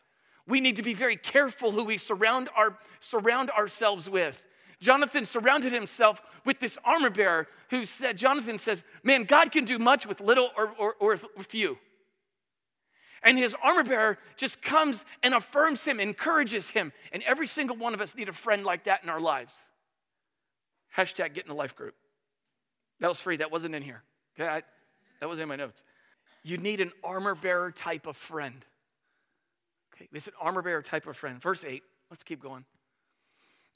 we 0.48 0.62
need 0.62 0.78
to 0.78 0.84
be 0.84 0.94
very 0.94 1.18
careful 1.18 1.72
who 1.72 1.84
we 1.84 1.98
surround, 1.98 2.50
our, 2.56 2.78
surround 3.00 3.52
ourselves 3.52 4.10
with. 4.10 4.42
Jonathan 4.80 5.26
surrounded 5.26 5.74
himself 5.74 6.22
with 6.46 6.60
this 6.60 6.78
armor 6.86 7.10
bearer 7.10 7.48
who 7.70 7.84
said, 7.86 8.18
Jonathan 8.18 8.58
says, 8.58 8.84
Man, 9.04 9.24
God 9.24 9.52
can 9.52 9.66
do 9.66 9.80
much 9.80 10.06
with 10.06 10.22
little 10.22 10.50
or, 10.56 10.72
or, 10.78 10.96
or 11.00 11.18
with 11.36 11.48
few. 11.48 11.78
And 13.24 13.38
his 13.38 13.56
armor 13.64 13.84
bearer 13.84 14.18
just 14.36 14.62
comes 14.62 15.04
and 15.24 15.34
affirms 15.34 15.84
him, 15.84 16.00
encourages 16.00 16.70
him. 16.70 16.94
And 17.12 17.24
every 17.24 17.48
single 17.48 17.76
one 17.76 17.94
of 17.94 18.02
us 18.02 18.16
need 18.16 18.30
a 18.30 18.34
friend 18.34 18.64
like 18.64 18.84
that 18.84 19.04
in 19.04 19.10
our 19.10 19.20
lives. 19.20 19.64
Hashtag 20.96 21.34
get 21.34 21.46
in 21.46 21.50
the 21.50 21.56
life 21.56 21.76
group. 21.76 21.96
That 23.00 23.08
was 23.08 23.20
free, 23.20 23.38
that 23.38 23.52
wasn't 23.52 23.76
in 23.76 23.84
here. 23.84 24.04
Okay, 24.40 24.48
I, 24.48 24.64
that 25.20 25.28
was 25.28 25.40
in 25.40 25.48
my 25.48 25.56
notes. 25.56 25.84
You 26.44 26.58
need 26.58 26.80
an 26.80 26.92
armor 27.04 27.36
bearer 27.36 27.72
type 27.72 28.08
of 28.08 28.16
friend. 28.16 28.66
Okay, 29.96 30.08
it's 30.14 30.28
an 30.28 30.34
armor 30.40 30.62
bearer 30.62 30.82
type 30.82 31.08
of 31.08 31.18
friend. 31.18 31.42
Verse 31.42 31.66
8, 31.66 31.82
let's 32.10 32.24
keep 32.24 32.42
going. 32.42 32.66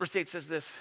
Verse 0.01 0.15
8 0.15 0.29
says 0.29 0.47
this 0.47 0.79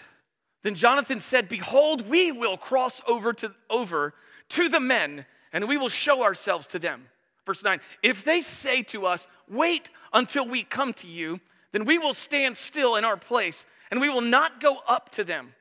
Then 0.63 0.75
Jonathan 0.75 1.21
said, 1.21 1.51
Behold, 1.51 2.09
we 2.09 2.33
will 2.33 2.57
cross 2.57 3.03
over 3.07 3.35
to, 3.35 3.55
over 3.69 4.15
to 4.49 4.71
the 4.71 4.81
men, 4.81 5.27
and 5.53 5.69
we 5.69 5.77
will 5.77 5.91
show 5.91 6.23
ourselves 6.23 6.67
to 6.69 6.79
them. 6.79 7.05
Verse 7.45 7.63
9 7.63 7.81
If 8.03 8.25
they 8.25 8.41
say 8.41 8.83
to 8.85 9.05
us, 9.05 9.29
Wait 9.47 9.91
until 10.15 10.49
we 10.49 10.63
come 10.63 10.95
to 10.95 11.07
you, 11.07 11.39
then 11.73 11.85
we 11.85 11.99
will 11.99 12.15
stand 12.15 12.57
still 12.57 12.97
in 12.97 13.05
our 13.05 13.19
place 13.19 13.67
and 13.91 14.01
we 14.01 14.09
will 14.09 14.23
not 14.23 14.59
go 14.59 14.79
up 14.89 15.11
to 15.11 15.23
them. 15.23 15.53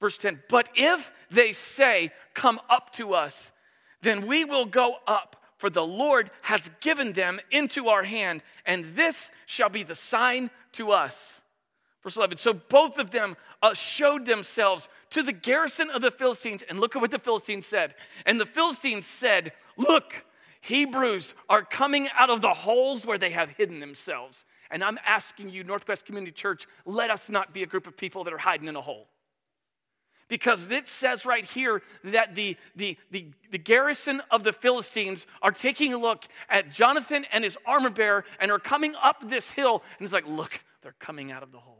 Verse 0.00 0.18
10 0.18 0.42
But 0.48 0.68
if 0.74 1.12
they 1.30 1.52
say, 1.52 2.10
Come 2.34 2.58
up 2.68 2.90
to 2.94 3.14
us, 3.14 3.52
then 4.00 4.26
we 4.26 4.44
will 4.44 4.66
go 4.66 4.96
up, 5.06 5.36
for 5.56 5.70
the 5.70 5.86
Lord 5.86 6.32
has 6.40 6.68
given 6.80 7.12
them 7.12 7.38
into 7.52 7.90
our 7.90 8.02
hand, 8.02 8.42
and 8.66 8.96
this 8.96 9.30
shall 9.46 9.68
be 9.68 9.84
the 9.84 9.94
sign 9.94 10.50
to 10.72 10.90
us. 10.90 11.41
Verse 12.02 12.16
11 12.16 12.36
So 12.36 12.52
both 12.52 12.98
of 12.98 13.10
them 13.10 13.36
uh, 13.62 13.74
showed 13.74 14.26
themselves 14.26 14.88
to 15.10 15.22
the 15.22 15.32
garrison 15.32 15.90
of 15.90 16.02
the 16.02 16.10
Philistines, 16.10 16.62
and 16.68 16.80
look 16.80 16.96
at 16.96 17.02
what 17.02 17.10
the 17.10 17.18
Philistines 17.18 17.66
said. 17.66 17.94
And 18.26 18.40
the 18.40 18.46
Philistines 18.46 19.06
said, 19.06 19.52
Look, 19.76 20.24
Hebrews 20.60 21.34
are 21.48 21.62
coming 21.62 22.08
out 22.16 22.30
of 22.30 22.40
the 22.40 22.54
holes 22.54 23.06
where 23.06 23.18
they 23.18 23.30
have 23.30 23.50
hidden 23.50 23.80
themselves. 23.80 24.44
And 24.70 24.82
I'm 24.82 24.98
asking 25.04 25.50
you, 25.50 25.64
Northwest 25.64 26.06
Community 26.06 26.32
Church, 26.32 26.66
let 26.86 27.10
us 27.10 27.28
not 27.28 27.52
be 27.52 27.62
a 27.62 27.66
group 27.66 27.86
of 27.86 27.96
people 27.96 28.24
that 28.24 28.32
are 28.32 28.38
hiding 28.38 28.68
in 28.68 28.76
a 28.76 28.80
hole. 28.80 29.08
Because 30.28 30.70
it 30.70 30.88
says 30.88 31.26
right 31.26 31.44
here 31.44 31.82
that 32.04 32.34
the, 32.34 32.56
the, 32.74 32.96
the, 33.10 33.26
the 33.50 33.58
garrison 33.58 34.22
of 34.30 34.44
the 34.44 34.52
Philistines 34.52 35.26
are 35.42 35.52
taking 35.52 35.92
a 35.92 35.98
look 35.98 36.24
at 36.48 36.70
Jonathan 36.70 37.26
and 37.32 37.44
his 37.44 37.58
armor 37.66 37.90
bearer 37.90 38.24
and 38.40 38.50
are 38.50 38.58
coming 38.58 38.94
up 39.02 39.28
this 39.28 39.50
hill. 39.50 39.82
And 39.98 40.04
it's 40.04 40.12
like, 40.12 40.26
look, 40.26 40.60
they're 40.80 40.94
coming 40.98 41.32
out 41.32 41.42
of 41.42 41.52
the 41.52 41.58
holes 41.58 41.71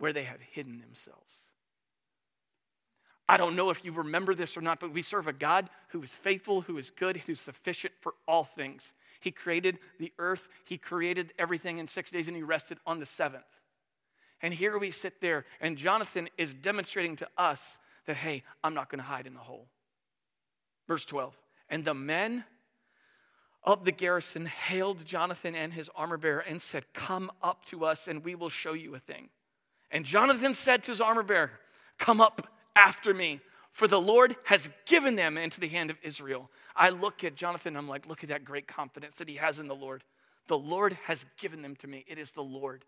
where 0.00 0.12
they 0.12 0.24
have 0.24 0.40
hidden 0.40 0.80
themselves. 0.80 1.36
I 3.28 3.36
don't 3.36 3.54
know 3.54 3.70
if 3.70 3.84
you 3.84 3.92
remember 3.92 4.34
this 4.34 4.56
or 4.56 4.60
not, 4.60 4.80
but 4.80 4.92
we 4.92 5.02
serve 5.02 5.28
a 5.28 5.32
God 5.32 5.70
who 5.90 6.02
is 6.02 6.14
faithful, 6.14 6.62
who 6.62 6.78
is 6.78 6.90
good, 6.90 7.18
who's 7.18 7.38
sufficient 7.38 7.94
for 8.00 8.14
all 8.26 8.42
things. 8.42 8.92
He 9.20 9.30
created 9.30 9.78
the 10.00 10.12
earth, 10.18 10.48
He 10.64 10.78
created 10.78 11.32
everything 11.38 11.78
in 11.78 11.86
six 11.86 12.10
days, 12.10 12.26
and 12.26 12.36
He 12.36 12.42
rested 12.42 12.78
on 12.86 12.98
the 12.98 13.06
seventh. 13.06 13.44
And 14.42 14.52
here 14.52 14.76
we 14.78 14.90
sit 14.90 15.20
there, 15.20 15.44
and 15.60 15.76
Jonathan 15.76 16.28
is 16.38 16.54
demonstrating 16.54 17.14
to 17.16 17.28
us 17.38 17.78
that, 18.06 18.16
hey, 18.16 18.42
I'm 18.64 18.74
not 18.74 18.88
going 18.88 18.98
to 18.98 19.04
hide 19.04 19.26
in 19.26 19.34
the 19.34 19.40
hole. 19.40 19.68
Verse 20.88 21.04
12. 21.04 21.38
And 21.68 21.84
the 21.84 21.94
men 21.94 22.44
of 23.62 23.84
the 23.84 23.92
garrison 23.92 24.46
hailed 24.46 25.04
Jonathan 25.04 25.54
and 25.54 25.72
his 25.72 25.90
armor 25.94 26.16
bearer 26.16 26.40
and 26.40 26.60
said, 26.60 26.92
Come 26.94 27.30
up 27.42 27.66
to 27.66 27.84
us, 27.84 28.08
and 28.08 28.24
we 28.24 28.34
will 28.34 28.48
show 28.48 28.72
you 28.72 28.94
a 28.94 28.98
thing. 28.98 29.28
And 29.90 30.04
Jonathan 30.04 30.54
said 30.54 30.84
to 30.84 30.92
his 30.92 31.00
armor 31.00 31.22
bearer, 31.22 31.50
Come 31.98 32.20
up 32.20 32.46
after 32.76 33.12
me, 33.12 33.40
for 33.72 33.88
the 33.88 34.00
Lord 34.00 34.36
has 34.44 34.70
given 34.86 35.16
them 35.16 35.36
into 35.36 35.60
the 35.60 35.68
hand 35.68 35.90
of 35.90 35.98
Israel. 36.02 36.50
I 36.76 36.90
look 36.90 37.24
at 37.24 37.34
Jonathan, 37.34 37.76
I'm 37.76 37.88
like, 37.88 38.08
look 38.08 38.22
at 38.22 38.30
that 38.30 38.44
great 38.44 38.66
confidence 38.66 39.16
that 39.16 39.28
he 39.28 39.36
has 39.36 39.58
in 39.58 39.68
the 39.68 39.74
Lord. 39.74 40.04
The 40.46 40.58
Lord 40.58 40.96
has 41.04 41.26
given 41.38 41.62
them 41.62 41.76
to 41.76 41.86
me. 41.86 42.04
It 42.08 42.18
is 42.18 42.32
the 42.32 42.42
Lord 42.42 42.84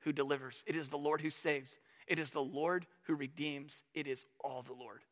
who 0.00 0.12
delivers, 0.12 0.64
it 0.66 0.76
is 0.76 0.88
the 0.88 0.98
Lord 0.98 1.20
who 1.20 1.30
saves, 1.30 1.78
it 2.06 2.18
is 2.18 2.30
the 2.30 2.42
Lord 2.42 2.86
who 3.02 3.14
redeems. 3.14 3.82
It 3.94 4.06
is 4.06 4.24
all 4.42 4.62
the 4.62 4.72
Lord. 4.72 5.02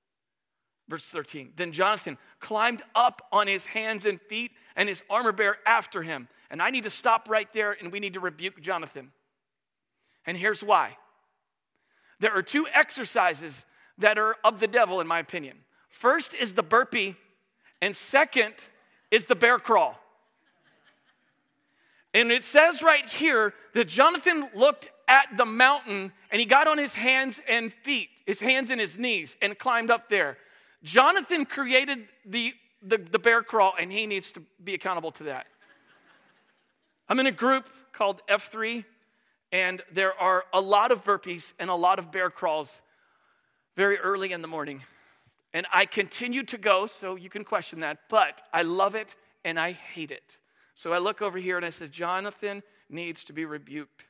Verse 0.89 1.09
13 1.09 1.53
Then 1.57 1.73
Jonathan 1.73 2.19
climbed 2.41 2.83
up 2.95 3.23
on 3.33 3.47
his 3.47 3.67
hands 3.67 4.07
and 4.07 4.21
feet, 4.21 4.53
and 4.77 4.89
his 4.89 5.03
armor 5.11 5.33
bearer 5.33 5.57
after 5.67 6.03
him. 6.03 6.29
And 6.51 6.63
I 6.63 6.71
need 6.71 6.85
to 6.85 6.91
stop 6.91 7.29
right 7.29 7.53
there, 7.53 7.73
and 7.73 7.91
we 7.91 8.01
need 8.01 8.15
to 8.15 8.21
rebuke 8.21 8.61
Jonathan. 8.61 9.11
And 10.27 10.37
here's 10.37 10.63
why 10.63 10.97
there 12.21 12.33
are 12.33 12.43
two 12.43 12.67
exercises 12.73 13.65
that 13.99 14.19
are 14.19 14.37
of 14.45 14.61
the 14.61 14.67
devil, 14.67 15.01
in 15.01 15.07
my 15.07 15.19
opinion. 15.19 15.59
First 15.89 16.35
is 16.35 16.55
the 16.55 16.63
burpee, 16.63 17.17
and 17.81 17.95
second 17.95 18.55
is 19.11 19.27
the 19.27 19.35
bear 19.35 19.59
crawl. 19.59 19.99
And 22.13 22.31
it 22.31 22.45
says 22.45 22.83
right 22.83 23.05
here 23.05 23.55
that 23.75 23.89
Jonathan 23.89 24.49
looked 24.55 24.89
at 25.09 25.37
the 25.37 25.45
mountain 25.45 26.13
and 26.31 26.41
he 26.41 26.47
got 26.47 26.67
on 26.67 26.79
his 26.79 26.95
hands 26.95 27.41
and 27.49 27.73
feet, 27.73 28.09
his 28.25 28.41
hands 28.41 28.71
and 28.71 28.81
his 28.81 28.99
knees, 28.99 29.37
and 29.43 29.59
climbed 29.59 29.91
up 29.91 30.09
there. 30.09 30.39
Jonathan 30.83 31.45
created 31.45 32.07
the, 32.25 32.55
the, 32.83 32.99
the 32.99 33.19
bear 33.19 33.43
crawl, 33.43 33.73
and 33.79 33.91
he 33.91 34.07
needs 34.07 34.33
to 34.33 34.43
be 34.63 34.75
accountable 34.75 35.11
to 35.13 35.25
that. 35.25 35.47
I'm 37.09 37.19
in 37.19 37.27
a 37.27 37.33
group 37.33 37.69
called 37.93 38.21
F3, 38.29 38.85
and 39.55 39.83
there 39.93 40.21
are 40.21 40.45
a 40.53 40.61
lot 40.61 40.91
of 40.91 41.05
burpees 41.05 41.55
and 41.61 41.71
a 41.71 41.75
lot 41.77 42.01
of 42.01 42.11
bear 42.11 42.29
crawls 42.29 42.83
very 43.77 43.97
early 43.99 44.33
in 44.33 44.43
the 44.43 44.49
morning. 44.49 44.83
And 45.53 45.65
I 45.73 45.87
continue 45.87 46.43
to 46.43 46.59
go, 46.59 46.87
so 46.87 47.15
you 47.15 47.31
can 47.31 47.45
question 47.45 47.79
that, 47.81 47.99
but 48.11 48.43
I 48.53 48.63
love 48.63 48.97
it 48.97 49.15
and 49.45 49.59
I 49.59 49.71
hate 49.71 50.11
it. 50.11 50.41
So 50.75 50.93
I 50.93 50.99
look 50.99 51.23
over 51.23 51.39
here 51.39 51.57
and 51.57 51.65
I 51.65 51.71
said, 51.71 51.93
Jonathan 51.93 52.65
needs 52.91 53.23
to 53.25 53.33
be 53.33 53.45
rebuked 53.45 54.07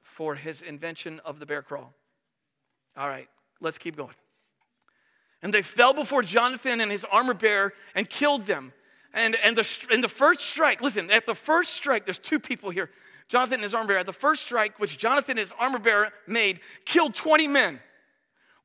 for 0.00 0.36
his 0.36 0.62
invention 0.62 1.20
of 1.24 1.40
the 1.40 1.46
bear 1.46 1.60
crawl. 1.60 1.92
All 2.96 3.08
right, 3.08 3.28
let's 3.60 3.78
keep 3.78 3.96
going. 3.96 4.14
And 5.42 5.52
they 5.52 5.62
fell 5.62 5.92
before 5.92 6.22
Jonathan 6.22 6.80
and 6.80 6.92
his 6.92 7.04
armor 7.10 7.34
bearer 7.34 7.72
and 7.96 8.08
killed 8.08 8.46
them. 8.46 8.74
And, 9.12 9.34
and, 9.42 9.56
the, 9.56 9.86
and 9.90 10.04
the 10.04 10.08
first 10.08 10.42
strike, 10.42 10.80
listen, 10.80 11.10
at 11.10 11.26
the 11.26 11.34
first 11.34 11.72
strike, 11.72 12.04
there's 12.04 12.20
two 12.20 12.38
people 12.38 12.70
here. 12.70 12.90
Jonathan 13.30 13.54
and 13.54 13.62
his 13.62 13.74
armor 13.74 13.86
bearer, 13.86 14.00
at 14.00 14.06
the 14.06 14.12
first 14.12 14.42
strike, 14.42 14.80
which 14.80 14.98
Jonathan 14.98 15.32
and 15.32 15.38
his 15.38 15.52
armor 15.56 15.78
bearer 15.78 16.10
made, 16.26 16.58
killed 16.84 17.14
20 17.14 17.46
men 17.46 17.78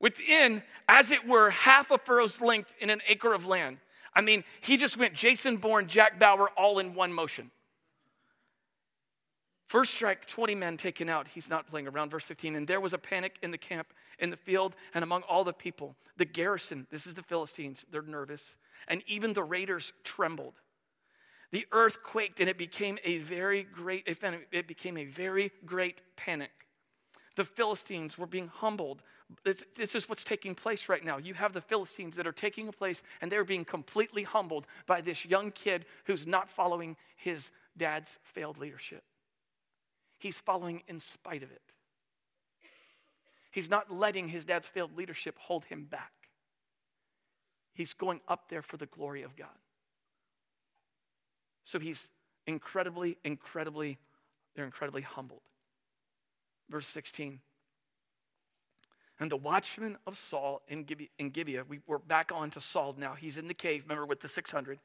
within, 0.00 0.60
as 0.88 1.12
it 1.12 1.26
were, 1.26 1.50
half 1.50 1.92
a 1.92 1.98
furrow's 1.98 2.42
length 2.42 2.74
in 2.80 2.90
an 2.90 3.00
acre 3.08 3.32
of 3.32 3.46
land. 3.46 3.78
I 4.12 4.22
mean, 4.22 4.42
he 4.60 4.76
just 4.76 4.98
went 4.98 5.14
Jason 5.14 5.58
Bourne, 5.58 5.86
Jack 5.86 6.18
Bauer, 6.18 6.50
all 6.58 6.80
in 6.80 6.94
one 6.94 7.12
motion. 7.12 7.52
First 9.68 9.94
strike, 9.94 10.26
20 10.26 10.56
men 10.56 10.76
taken 10.76 11.08
out. 11.08 11.28
He's 11.28 11.48
not 11.48 11.68
playing 11.68 11.86
around. 11.86 12.10
Verse 12.10 12.24
15. 12.24 12.56
And 12.56 12.66
there 12.66 12.80
was 12.80 12.92
a 12.92 12.98
panic 12.98 13.36
in 13.42 13.52
the 13.52 13.58
camp, 13.58 13.92
in 14.18 14.30
the 14.30 14.36
field, 14.36 14.74
and 14.94 15.04
among 15.04 15.22
all 15.22 15.44
the 15.44 15.52
people. 15.52 15.94
The 16.16 16.24
garrison, 16.24 16.88
this 16.90 17.06
is 17.06 17.14
the 17.14 17.22
Philistines, 17.22 17.86
they're 17.90 18.02
nervous. 18.02 18.56
And 18.88 19.02
even 19.06 19.32
the 19.32 19.44
raiders 19.44 19.92
trembled. 20.02 20.60
The 21.52 21.66
earth 21.72 22.02
quaked, 22.02 22.40
and 22.40 22.48
it 22.48 22.58
became 22.58 22.98
a 23.04 23.18
very 23.18 23.62
great, 23.62 24.04
it 24.06 24.66
became 24.66 24.96
a 24.96 25.04
very 25.04 25.52
great 25.64 26.02
panic. 26.16 26.50
The 27.36 27.44
Philistines 27.44 28.18
were 28.18 28.26
being 28.26 28.48
humbled 28.48 29.02
this, 29.44 29.64
is 29.94 30.08
what's 30.08 30.24
taking 30.24 30.54
place 30.54 30.88
right 30.88 31.04
now. 31.04 31.18
You 31.18 31.34
have 31.34 31.52
the 31.52 31.60
Philistines 31.60 32.16
that 32.16 32.26
are 32.26 32.32
taking 32.32 32.68
a 32.68 32.72
place 32.72 33.02
and 33.20 33.30
they're 33.30 33.44
being 33.44 33.64
completely 33.64 34.22
humbled 34.22 34.66
by 34.86 35.00
this 35.00 35.26
young 35.26 35.50
kid 35.50 35.84
who's 36.04 36.26
not 36.26 36.48
following 36.48 36.96
his 37.16 37.50
dad's 37.76 38.18
failed 38.22 38.58
leadership. 38.58 39.02
He's 40.18 40.40
following 40.40 40.82
in 40.88 41.00
spite 41.00 41.42
of 41.42 41.50
it. 41.50 41.62
He's 43.50 43.70
not 43.70 43.92
letting 43.92 44.28
his 44.28 44.44
dad's 44.44 44.66
failed 44.66 44.96
leadership 44.96 45.36
hold 45.38 45.64
him 45.64 45.84
back. 45.84 46.12
He's 47.72 47.94
going 47.94 48.20
up 48.28 48.48
there 48.48 48.62
for 48.62 48.76
the 48.76 48.86
glory 48.86 49.22
of 49.22 49.36
God. 49.36 49.48
So 51.66 51.80
he's 51.80 52.08
incredibly, 52.46 53.18
incredibly, 53.24 53.98
they're 54.54 54.64
incredibly 54.64 55.02
humbled. 55.02 55.42
Verse 56.70 56.86
16. 56.86 57.40
And 59.18 59.30
the 59.30 59.36
watchman 59.36 59.98
of 60.06 60.16
Saul 60.16 60.62
in 60.68 60.84
Gibeah, 60.84 61.08
in 61.18 61.30
Gibeah, 61.30 61.64
we, 61.68 61.80
we're 61.88 61.98
back 61.98 62.30
on 62.32 62.50
to 62.50 62.60
Saul 62.60 62.94
now. 62.96 63.14
He's 63.14 63.36
in 63.36 63.48
the 63.48 63.54
cave, 63.54 63.82
remember, 63.82 64.06
with 64.06 64.20
the 64.20 64.28
600 64.28 64.78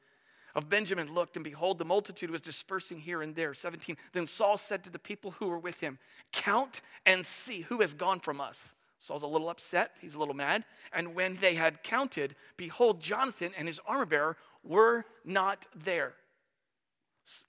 of 0.56 0.68
Benjamin 0.68 1.14
looked, 1.14 1.36
and 1.36 1.44
behold, 1.44 1.78
the 1.78 1.84
multitude 1.84 2.30
was 2.30 2.40
dispersing 2.40 2.98
here 2.98 3.22
and 3.22 3.34
there. 3.34 3.54
17. 3.54 3.96
Then 4.12 4.26
Saul 4.26 4.56
said 4.56 4.84
to 4.84 4.90
the 4.90 4.98
people 4.98 5.30
who 5.30 5.48
were 5.48 5.58
with 5.58 5.80
him, 5.80 5.98
Count 6.32 6.80
and 7.06 7.24
see 7.24 7.62
who 7.62 7.80
has 7.80 7.94
gone 7.94 8.20
from 8.20 8.40
us. 8.40 8.74
Saul's 8.98 9.22
a 9.22 9.26
little 9.26 9.48
upset, 9.48 9.92
he's 10.00 10.14
a 10.14 10.18
little 10.18 10.34
mad. 10.34 10.64
And 10.92 11.14
when 11.14 11.36
they 11.36 11.54
had 11.54 11.82
counted, 11.82 12.34
behold, 12.56 13.00
Jonathan 13.00 13.52
and 13.56 13.66
his 13.66 13.80
armor 13.86 14.04
bearer 14.04 14.36
were 14.62 15.04
not 15.24 15.66
there. 15.74 16.14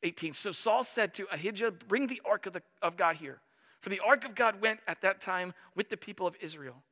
18. 0.04 0.34
So 0.34 0.52
Saul 0.52 0.84
said 0.84 1.14
to 1.16 1.28
Ahijah, 1.32 1.72
Bring 1.72 2.08
the 2.08 2.22
ark 2.26 2.46
of, 2.46 2.54
the, 2.54 2.62
of 2.82 2.98
God 2.98 3.16
here. 3.18 3.40
For 3.82 3.90
the 3.90 4.00
ark 4.00 4.26
of 4.26 4.36
God 4.36 4.62
went 4.62 4.80
at 4.88 5.02
that 5.02 5.20
time 5.20 5.54
with 5.76 5.90
the 5.90 5.98
people 5.98 6.26
of 6.26 6.36
Israel. 6.40 6.84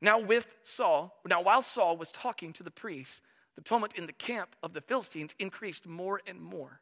Now, 0.00 0.18
with 0.18 0.56
Saul, 0.62 1.20
now 1.26 1.42
while 1.42 1.62
Saul 1.62 1.96
was 1.96 2.12
talking 2.12 2.52
to 2.54 2.62
the 2.62 2.70
priests, 2.70 3.22
the 3.56 3.62
tumult 3.62 3.94
in 3.96 4.06
the 4.06 4.12
camp 4.12 4.54
of 4.62 4.72
the 4.72 4.80
Philistines 4.80 5.34
increased 5.38 5.86
more 5.86 6.20
and 6.26 6.40
more. 6.40 6.80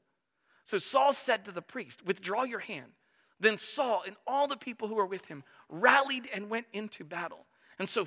So 0.64 0.78
Saul 0.78 1.12
said 1.12 1.44
to 1.44 1.52
the 1.52 1.62
priest, 1.62 2.04
Withdraw 2.04 2.42
your 2.42 2.58
hand. 2.58 2.92
Then 3.38 3.56
Saul 3.56 4.02
and 4.06 4.16
all 4.26 4.48
the 4.48 4.56
people 4.56 4.88
who 4.88 4.96
were 4.96 5.06
with 5.06 5.26
him 5.26 5.44
rallied 5.68 6.28
and 6.32 6.50
went 6.50 6.66
into 6.72 7.04
battle. 7.04 7.45
And 7.78 7.88
so 7.88 8.04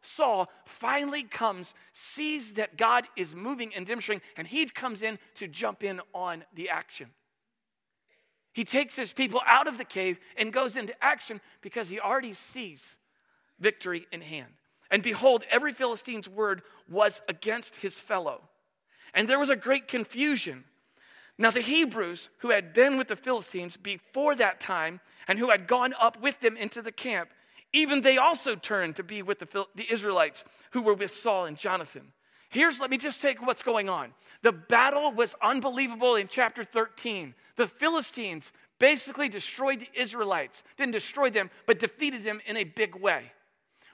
Saul 0.00 0.50
finally 0.64 1.22
comes, 1.22 1.74
sees 1.92 2.54
that 2.54 2.76
God 2.76 3.06
is 3.16 3.34
moving 3.34 3.74
and 3.74 3.86
demonstrating, 3.86 4.22
and 4.36 4.46
he 4.46 4.66
comes 4.66 5.02
in 5.02 5.18
to 5.36 5.46
jump 5.46 5.84
in 5.84 6.00
on 6.14 6.44
the 6.54 6.68
action. 6.68 7.08
He 8.52 8.64
takes 8.64 8.96
his 8.96 9.12
people 9.12 9.40
out 9.46 9.68
of 9.68 9.78
the 9.78 9.84
cave 9.84 10.18
and 10.36 10.52
goes 10.52 10.76
into 10.76 10.94
action 11.02 11.40
because 11.60 11.88
he 11.88 12.00
already 12.00 12.34
sees 12.34 12.96
victory 13.60 14.06
in 14.10 14.20
hand. 14.20 14.52
And 14.90 15.02
behold, 15.02 15.44
every 15.50 15.72
Philistine's 15.72 16.28
word 16.28 16.62
was 16.88 17.22
against 17.28 17.76
his 17.76 18.00
fellow. 18.00 18.42
And 19.14 19.28
there 19.28 19.38
was 19.38 19.50
a 19.50 19.56
great 19.56 19.86
confusion. 19.86 20.64
Now, 21.36 21.50
the 21.50 21.60
Hebrews 21.60 22.30
who 22.38 22.50
had 22.50 22.72
been 22.72 22.98
with 22.98 23.08
the 23.08 23.14
Philistines 23.14 23.76
before 23.76 24.34
that 24.36 24.58
time 24.58 25.00
and 25.28 25.38
who 25.38 25.50
had 25.50 25.68
gone 25.68 25.94
up 26.00 26.20
with 26.20 26.40
them 26.40 26.56
into 26.56 26.82
the 26.82 26.90
camp, 26.90 27.30
even 27.72 28.00
they 28.00 28.18
also 28.18 28.54
turned 28.54 28.96
to 28.96 29.02
be 29.02 29.22
with 29.22 29.38
the, 29.38 29.66
the 29.74 29.86
Israelites 29.90 30.44
who 30.72 30.82
were 30.82 30.94
with 30.94 31.10
Saul 31.10 31.44
and 31.44 31.56
Jonathan. 31.56 32.12
Here's, 32.50 32.80
let 32.80 32.90
me 32.90 32.96
just 32.96 33.20
take 33.20 33.46
what's 33.46 33.62
going 33.62 33.88
on. 33.88 34.14
The 34.42 34.52
battle 34.52 35.12
was 35.12 35.36
unbelievable 35.42 36.14
in 36.14 36.28
chapter 36.28 36.64
13. 36.64 37.34
The 37.56 37.66
Philistines 37.66 38.52
basically 38.78 39.28
destroyed 39.28 39.80
the 39.80 40.00
Israelites, 40.00 40.64
didn't 40.76 40.92
destroy 40.92 41.28
them, 41.28 41.50
but 41.66 41.78
defeated 41.78 42.24
them 42.24 42.40
in 42.46 42.56
a 42.56 42.64
big 42.64 42.94
way. 42.96 43.32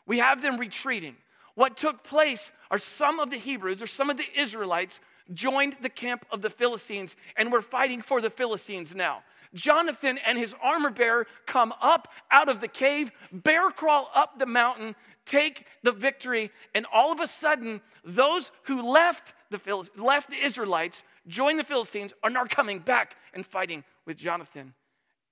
We 0.07 0.19
have 0.19 0.41
them 0.41 0.59
retreating. 0.59 1.17
What 1.55 1.77
took 1.77 2.05
place 2.05 2.53
are 2.71 2.79
some 2.79 3.19
of 3.19 3.31
the 3.31 3.39
Hebrews 3.39 3.83
or 3.83 3.87
some 3.87 4.11
of 4.11 4.19
the 4.19 4.27
Israelites 4.37 5.01
joined 5.33 5.77
the 5.81 5.89
camp 5.89 6.27
of 6.31 6.43
the 6.43 6.51
Philistines 6.51 7.17
and 7.37 7.51
were 7.51 7.63
fighting 7.63 8.03
for 8.03 8.21
the 8.21 8.31
Philistines 8.31 8.95
now. 8.95 9.23
Jonathan 9.55 10.19
and 10.27 10.37
his 10.37 10.55
armor 10.63 10.91
bearer 10.91 11.27
come 11.47 11.73
up 11.81 12.09
out 12.31 12.49
of 12.49 12.61
the 12.61 12.69
cave, 12.69 13.11
bear 13.33 13.71
crawl 13.71 14.11
up 14.15 14.39
the 14.39 14.47
mountain, 14.47 14.95
take 15.25 15.67
the 15.83 15.93
victory, 15.93 16.51
and 16.75 16.87
all 16.93 17.13
of 17.13 17.21
a 17.21 17.27
sudden, 17.27 17.81
those 18.05 18.51
who 18.65 18.91
left 18.91 19.33
the, 19.51 19.59
Phil- 19.59 19.87
left 19.97 20.29
the 20.29 20.37
Israelites, 20.37 21.05
joined 21.27 21.59
the 21.59 21.65
Philistines, 21.65 22.13
are 22.23 22.31
now 22.31 22.45
coming 22.45 22.81
back 22.81 23.17
and 23.33 23.47
fighting 23.47 23.85
with 24.07 24.17
Jonathan 24.17 24.75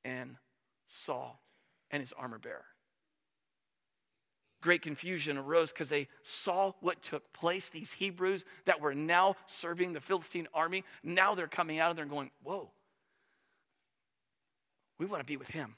and 0.05 0.37
Saul 0.87 1.41
and 1.91 2.01
his 2.01 2.13
armor 2.13 2.39
bearer. 2.39 2.65
Great 4.63 4.83
confusion 4.83 5.37
arose 5.37 5.73
because 5.73 5.89
they 5.89 6.07
saw 6.23 6.73
what 6.81 7.03
took 7.03 7.33
place. 7.33 7.69
These 7.69 7.95
Hebrews 7.95 8.45
that 8.65 8.81
were 8.81 8.95
now 8.95 9.35
serving 9.47 9.93
the 9.93 10.01
Philistine 10.01 10.47
army, 10.55 10.85
now 11.03 11.35
they're 11.35 11.49
coming 11.49 11.81
out 11.81 11.91
of 11.91 11.97
there 11.97 12.05
and 12.05 12.13
going, 12.13 12.31
Whoa, 12.45 12.71
we 15.03 15.09
want 15.09 15.21
to 15.21 15.27
be 15.27 15.37
with 15.37 15.51
him. 15.51 15.75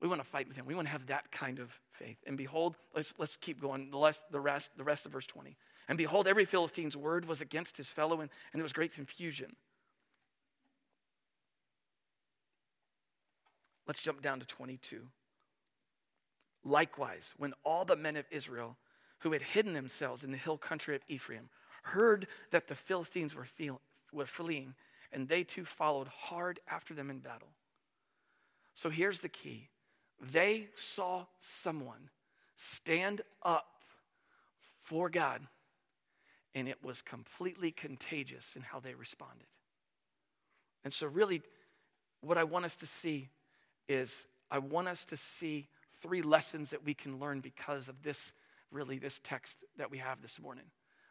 We 0.00 0.08
want 0.08 0.20
to 0.20 0.26
fight 0.26 0.48
with 0.48 0.56
him. 0.56 0.66
We 0.66 0.74
want 0.74 0.88
to 0.88 0.92
have 0.92 1.06
that 1.06 1.30
kind 1.30 1.60
of 1.60 1.78
faith. 1.92 2.18
And 2.26 2.36
behold, 2.36 2.76
let's, 2.92 3.14
let's 3.18 3.36
keep 3.36 3.60
going. 3.60 3.88
The 3.92 3.98
rest, 3.98 4.24
the, 4.32 4.40
rest, 4.40 4.76
the 4.76 4.82
rest 4.82 5.06
of 5.06 5.12
verse 5.12 5.26
20. 5.26 5.56
And 5.88 5.96
behold, 5.96 6.26
every 6.26 6.44
Philistine's 6.44 6.96
word 6.96 7.24
was 7.24 7.40
against 7.40 7.76
his 7.76 7.86
fellow, 7.86 8.20
and, 8.20 8.28
and 8.52 8.58
there 8.58 8.64
was 8.64 8.72
great 8.72 8.92
confusion. 8.92 9.54
Let's 13.86 14.02
jump 14.02 14.22
down 14.22 14.40
to 14.40 14.46
22. 14.46 15.02
Likewise, 16.64 17.34
when 17.36 17.54
all 17.64 17.84
the 17.84 17.94
men 17.94 18.16
of 18.16 18.24
Israel 18.32 18.76
who 19.20 19.30
had 19.30 19.42
hidden 19.42 19.72
themselves 19.72 20.24
in 20.24 20.32
the 20.32 20.36
hill 20.36 20.58
country 20.58 20.96
of 20.96 21.02
Ephraim 21.06 21.48
heard 21.84 22.26
that 22.50 22.66
the 22.66 22.74
Philistines 22.74 23.36
were, 23.36 23.44
feel, 23.44 23.80
were 24.12 24.26
fleeing, 24.26 24.74
and 25.12 25.28
they 25.28 25.44
too 25.44 25.64
followed 25.64 26.08
hard 26.08 26.58
after 26.68 26.92
them 26.92 27.08
in 27.08 27.20
battle. 27.20 27.50
So 28.74 28.90
here's 28.90 29.20
the 29.20 29.28
key 29.28 29.68
they 30.20 30.68
saw 30.74 31.26
someone 31.38 32.10
stand 32.54 33.22
up 33.42 33.66
for 34.80 35.08
God, 35.08 35.40
and 36.54 36.68
it 36.68 36.82
was 36.82 37.02
completely 37.02 37.70
contagious 37.70 38.56
in 38.56 38.62
how 38.62 38.80
they 38.80 38.94
responded. 38.94 39.46
And 40.84 40.92
so, 40.92 41.06
really, 41.06 41.42
what 42.20 42.38
I 42.38 42.44
want 42.44 42.64
us 42.64 42.76
to 42.76 42.86
see 42.86 43.28
is 43.88 44.26
I 44.50 44.58
want 44.58 44.88
us 44.88 45.04
to 45.06 45.16
see 45.16 45.68
three 46.00 46.22
lessons 46.22 46.70
that 46.70 46.84
we 46.84 46.94
can 46.94 47.18
learn 47.18 47.40
because 47.40 47.88
of 47.88 48.02
this, 48.02 48.32
really, 48.70 48.98
this 48.98 49.20
text 49.22 49.64
that 49.76 49.90
we 49.90 49.98
have 49.98 50.20
this 50.22 50.40
morning. 50.40 50.64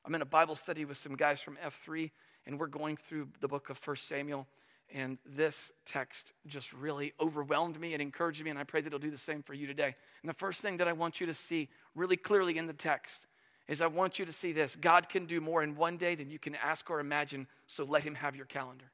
I'm 0.04 0.16
in 0.16 0.22
a 0.22 0.26
Bible 0.26 0.56
study 0.56 0.86
with 0.86 0.98
some 0.98 1.16
guys 1.16 1.42
from 1.42 1.58
F3, 1.58 2.12
and 2.46 2.60
we're 2.60 2.68
going 2.68 2.98
through 2.98 3.30
the 3.40 3.48
book 3.48 3.70
of 3.70 3.80
1 3.86 3.96
Samuel. 3.98 4.48
And 4.94 5.18
this 5.26 5.72
text 5.86 6.34
just 6.48 6.74
really 6.74 7.14
overwhelmed 7.20 7.80
me 7.80 7.94
and 7.94 8.02
encouraged 8.02 8.44
me, 8.44 8.50
and 8.50 8.60
I 8.60 8.66
pray 8.66 8.82
that 8.82 8.88
it'll 8.88 9.00
do 9.00 9.10
the 9.10 9.18
same 9.18 9.42
for 9.42 9.54
you 9.54 9.66
today. 9.66 9.94
And 10.22 10.30
the 10.30 10.34
first 10.34 10.62
thing 10.62 10.78
that 10.78 10.88
I 10.88 10.94
want 10.94 11.22
you 11.22 11.28
to 11.28 11.34
see 11.34 11.70
really 11.96 12.18
clearly 12.18 12.58
in 12.58 12.68
the 12.68 12.74
text 12.74 13.28
is 13.68 13.82
I 13.82 13.88
want 13.88 14.20
you 14.20 14.26
to 14.26 14.34
see 14.34 14.52
this 14.52 14.76
God 14.76 15.08
can 15.08 15.26
do 15.26 15.40
more 15.40 15.64
in 15.64 15.76
one 15.76 15.96
day 15.96 16.16
than 16.16 16.30
you 16.30 16.40
can 16.40 16.56
ask 16.56 16.90
or 16.90 17.00
imagine, 17.00 17.48
so 17.68 17.86
let 17.86 18.04
Him 18.04 18.16
have 18.16 18.36
your 18.36 18.46
calendar. 18.46 18.92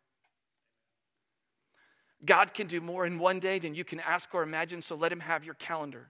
God 2.25 2.53
can 2.53 2.67
do 2.67 2.81
more 2.81 3.05
in 3.05 3.17
one 3.19 3.39
day 3.39 3.59
than 3.59 3.73
you 3.75 3.83
can 3.83 3.99
ask 3.99 4.33
or 4.33 4.43
imagine, 4.43 4.81
so 4.81 4.95
let 4.95 5.11
Him 5.11 5.19
have 5.19 5.43
your 5.43 5.55
calendar. 5.55 6.09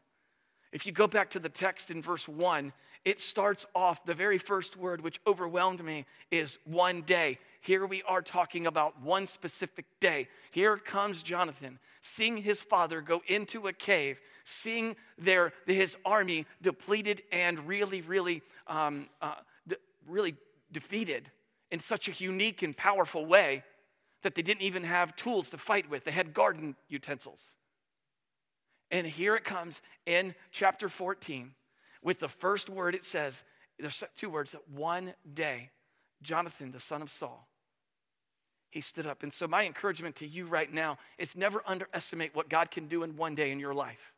If 0.71 0.86
you 0.86 0.91
go 0.91 1.08
back 1.08 1.30
to 1.32 1.39
the 1.39 1.50
text 1.50 1.91
in 1.91 2.02
verse 2.02 2.28
1, 2.28 2.73
it 3.08 3.22
starts 3.22 3.65
off, 3.74 4.04
the 4.04 4.13
very 4.13 4.38
first 4.38 4.76
word 4.76 5.00
which 5.00 5.22
overwhelmed 5.26 5.82
me 5.82 6.06
is 6.30 6.60
one 6.65 7.04
day. 7.04 7.38
Here 7.62 7.86
we 7.86 8.04
are 8.04 8.22
talking 8.22 8.67
about 8.67 9.02
one 9.02 9.28
specific 9.28 9.86
day. 10.02 10.28
Here 10.52 10.76
comes 10.76 11.24
Jonathan, 11.24 11.80
seeing 12.02 12.36
his 12.36 12.60
father 12.60 13.00
go 13.00 13.22
into 13.26 13.70
a 13.70 13.72
cave, 13.72 14.20
seeing 14.43 14.98
their, 15.17 15.54
his 15.65 15.98
army 16.04 16.46
depleted 16.62 17.22
and 17.32 17.65
really, 17.65 18.02
really, 18.02 18.41
um, 18.67 19.08
uh, 19.22 19.36
de- 19.65 19.78
really 20.06 20.36
defeated 20.74 21.32
in 21.72 21.80
such 21.80 22.10
a 22.10 22.12
unique 22.22 22.62
and 22.62 22.76
powerful 22.76 23.26
way 23.26 23.63
that 24.24 24.36
they 24.36 24.41
didn't 24.41 24.63
even 24.63 24.84
have 24.84 25.15
tools 25.15 25.50
to 25.52 25.58
fight 25.58 25.89
with. 25.89 26.04
They 26.04 26.12
had 26.12 26.34
garden 26.34 26.76
utensils. 26.89 27.56
And 28.91 29.08
here 29.08 29.38
it 29.38 29.46
comes 29.46 29.82
in 30.06 30.36
chapter 30.52 30.89
14 30.89 31.54
with 32.03 32.19
the 32.19 32.27
first 32.27 32.69
word 32.69 32.95
it 32.95 33.05
says, 33.05 33.43
there's 33.79 34.03
two 34.15 34.29
words, 34.29 34.55
one 34.73 35.13
day, 35.33 35.69
Jonathan, 36.21 36.71
the 36.71 36.79
son 36.79 37.01
of 37.01 37.10
Saul, 37.10 37.47
he 38.69 38.81
stood 38.81 39.07
up. 39.07 39.23
And 39.23 39.33
so, 39.33 39.47
my 39.47 39.65
encouragement 39.65 40.15
to 40.17 40.27
you 40.27 40.45
right 40.45 40.71
now 40.71 40.97
is 41.17 41.36
never 41.36 41.62
underestimate 41.65 42.36
what 42.36 42.49
God 42.49 42.71
can 42.71 42.88
do 42.88 43.03
in 43.03 43.15
one 43.15 43.36
day 43.36 43.51
in 43.51 43.60
your 43.60 43.73
life. 43.73 44.13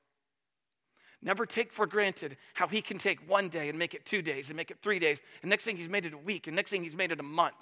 Never 1.21 1.45
take 1.45 1.73
for 1.73 1.85
granted 1.85 2.37
how 2.53 2.67
he 2.67 2.81
can 2.81 2.97
take 2.97 3.29
one 3.29 3.49
day 3.49 3.67
and 3.67 3.77
make 3.77 3.93
it 3.93 4.05
two 4.05 4.21
days 4.21 4.49
and 4.49 4.55
make 4.55 4.71
it 4.71 4.77
three 4.81 4.99
days. 4.99 5.19
And 5.41 5.49
next 5.49 5.65
thing 5.65 5.75
he's 5.75 5.89
made 5.89 6.05
it 6.05 6.13
a 6.13 6.17
week, 6.17 6.47
and 6.47 6.55
next 6.55 6.71
thing 6.71 6.83
he's 6.83 6.95
made 6.95 7.11
it 7.11 7.19
a 7.19 7.23
month. 7.23 7.55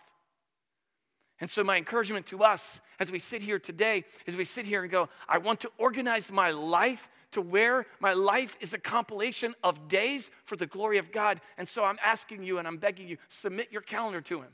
And 1.40 1.50
so, 1.50 1.64
my 1.64 1.78
encouragement 1.78 2.26
to 2.28 2.44
us 2.44 2.82
as 3.00 3.12
we 3.12 3.20
sit 3.20 3.42
here 3.42 3.60
today 3.60 4.06
is 4.26 4.36
we 4.36 4.44
sit 4.44 4.66
here 4.66 4.82
and 4.82 4.92
go, 4.92 5.08
I 5.30 5.38
want 5.38 5.60
to 5.62 5.72
organize 5.78 6.32
my 6.32 6.50
life 6.50 7.10
to 7.32 7.42
where 7.42 7.86
my 8.00 8.14
life 8.14 8.58
is 8.60 8.74
a 8.74 8.80
compilation 8.80 9.54
of 9.64 9.88
days 9.88 10.32
for 10.46 10.56
the 10.56 10.66
glory 10.66 10.98
of 10.98 11.12
God. 11.12 11.40
And 11.58 11.68
so, 11.68 11.84
I'm 11.84 12.00
asking 12.04 12.44
you 12.44 12.58
and 12.58 12.68
I'm 12.68 12.78
begging 12.78 13.08
you, 13.08 13.18
submit 13.28 13.68
your 13.72 13.82
calendar 13.82 14.22
to 14.22 14.42
Him. 14.42 14.50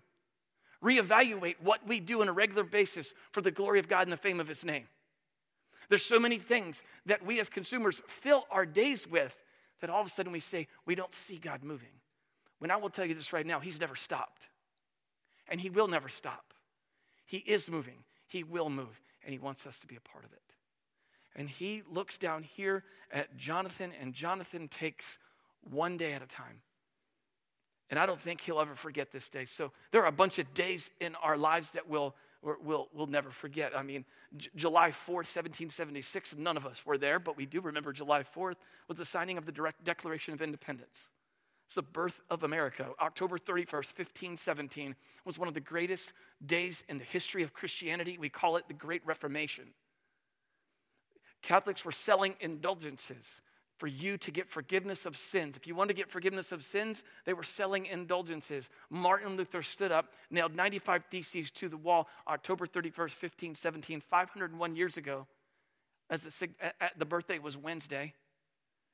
Reevaluate 0.83 1.55
what 1.61 1.87
we 1.87 2.01
do 2.01 2.21
on 2.21 2.27
a 2.27 2.33
regular 2.33 2.63
basis 2.63 3.13
for 3.31 3.41
the 3.41 3.51
glory 3.51 3.79
of 3.79 3.87
God 3.87 4.01
and 4.01 4.11
the 4.11 4.17
fame 4.17 4.41
of 4.41 4.49
His 4.49 4.65
name. 4.65 4.85
There's 5.87 6.03
so 6.03 6.19
many 6.19 6.37
things 6.37 6.83
that 7.05 7.25
we 7.25 7.39
as 7.39 7.49
consumers 7.49 8.01
fill 8.07 8.45
our 8.51 8.65
days 8.65 9.07
with 9.07 9.37
that 9.79 9.89
all 9.89 10.01
of 10.01 10.07
a 10.07 10.09
sudden 10.09 10.31
we 10.31 10.39
say, 10.39 10.67
we 10.85 10.95
don't 10.95 11.13
see 11.13 11.37
God 11.37 11.63
moving. 11.63 11.89
When 12.59 12.71
I 12.71 12.77
will 12.77 12.89
tell 12.89 13.05
you 13.05 13.13
this 13.13 13.31
right 13.31 13.45
now, 13.45 13.59
He's 13.59 13.79
never 13.79 13.95
stopped, 13.95 14.49
and 15.47 15.59
He 15.59 15.69
will 15.69 15.87
never 15.87 16.09
stop. 16.09 16.52
He 17.25 17.37
is 17.37 17.69
moving, 17.69 18.03
He 18.27 18.43
will 18.43 18.69
move, 18.69 19.01
and 19.23 19.31
He 19.31 19.39
wants 19.39 19.65
us 19.65 19.79
to 19.79 19.87
be 19.87 19.95
a 19.95 20.01
part 20.01 20.25
of 20.25 20.33
it. 20.33 20.41
And 21.35 21.49
He 21.49 21.83
looks 21.89 22.17
down 22.17 22.43
here 22.43 22.83
at 23.11 23.37
Jonathan, 23.37 23.91
and 23.99 24.13
Jonathan 24.13 24.67
takes 24.67 25.17
one 25.61 25.97
day 25.97 26.13
at 26.13 26.21
a 26.21 26.27
time. 26.27 26.61
And 27.89 27.99
I 27.99 28.05
don't 28.05 28.19
think 28.19 28.41
he'll 28.41 28.59
ever 28.59 28.75
forget 28.75 29.11
this 29.11 29.29
day. 29.29 29.45
So 29.45 29.71
there 29.91 30.01
are 30.01 30.07
a 30.07 30.11
bunch 30.11 30.39
of 30.39 30.51
days 30.53 30.89
in 30.99 31.15
our 31.15 31.37
lives 31.37 31.71
that 31.71 31.87
we'll, 31.87 32.15
we'll, 32.41 32.87
we'll 32.93 33.07
never 33.07 33.29
forget. 33.29 33.77
I 33.77 33.83
mean, 33.83 34.05
J- 34.35 34.49
July 34.55 34.89
4th, 34.89 35.29
1776, 35.29 36.35
none 36.37 36.57
of 36.57 36.65
us 36.65 36.85
were 36.85 36.97
there, 36.97 37.19
but 37.19 37.37
we 37.37 37.45
do 37.45 37.61
remember 37.61 37.93
July 37.93 38.23
4th 38.23 38.55
was 38.87 38.97
the 38.97 39.05
signing 39.05 39.37
of 39.37 39.45
the 39.45 39.51
direct 39.51 39.83
Declaration 39.83 40.33
of 40.33 40.41
Independence. 40.41 41.09
It's 41.65 41.75
the 41.75 41.81
birth 41.81 42.21
of 42.29 42.43
America. 42.43 42.87
October 43.01 43.37
31st, 43.37 43.97
1517 43.97 44.95
was 45.25 45.39
one 45.39 45.47
of 45.47 45.53
the 45.53 45.59
greatest 45.59 46.13
days 46.45 46.83
in 46.89 46.97
the 46.97 47.03
history 47.03 47.41
of 47.41 47.53
Christianity. 47.53 48.17
We 48.17 48.29
call 48.29 48.57
it 48.57 48.67
the 48.67 48.73
Great 48.73 49.01
Reformation. 49.05 49.69
Catholics 51.41 51.83
were 51.83 51.91
selling 51.91 52.35
indulgences 52.39 53.41
for 53.77 53.87
you 53.87 54.17
to 54.19 54.31
get 54.31 54.49
forgiveness 54.49 55.05
of 55.05 55.17
sins. 55.17 55.57
If 55.57 55.65
you 55.65 55.73
want 55.73 55.89
to 55.89 55.95
get 55.95 56.09
forgiveness 56.09 56.51
of 56.51 56.63
sins, 56.63 57.03
they 57.25 57.33
were 57.33 57.43
selling 57.43 57.85
indulgences. 57.87 58.69
Martin 58.89 59.35
Luther 59.35 59.61
stood 59.61 59.91
up, 59.91 60.13
nailed 60.29 60.55
95 60.55 61.05
theses 61.09 61.49
to 61.51 61.67
the 61.67 61.75
wall 61.75 62.07
October 62.27 62.67
31st, 62.67 62.97
1517, 62.97 63.99
501 63.99 64.75
years 64.75 64.97
ago, 64.97 65.27
as 66.09 66.23
the 66.97 67.05
birthday 67.05 67.39
was 67.39 67.57
Wednesday. 67.57 68.13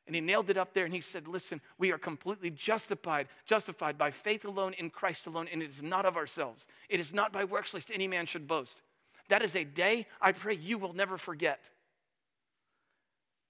And 0.09 0.15
he 0.15 0.21
nailed 0.21 0.49
it 0.49 0.57
up 0.57 0.73
there 0.73 0.85
and 0.85 0.93
he 0.93 1.01
said, 1.01 1.27
Listen, 1.27 1.61
we 1.77 1.91
are 1.91 1.99
completely 1.99 2.49
justified, 2.49 3.27
justified 3.45 3.95
by 3.95 4.09
faith 4.09 4.43
alone 4.43 4.73
in 4.79 4.89
Christ 4.89 5.27
alone, 5.27 5.47
and 5.53 5.61
it 5.61 5.69
is 5.69 5.83
not 5.83 6.03
of 6.03 6.17
ourselves. 6.17 6.67
It 6.89 6.99
is 6.99 7.13
not 7.13 7.31
by 7.31 7.43
works, 7.43 7.75
lest 7.75 7.91
any 7.93 8.07
man 8.07 8.25
should 8.25 8.47
boast. 8.47 8.81
That 9.27 9.43
is 9.43 9.55
a 9.55 9.63
day 9.63 10.07
I 10.19 10.31
pray 10.31 10.55
you 10.55 10.79
will 10.79 10.93
never 10.93 11.19
forget. 11.19 11.59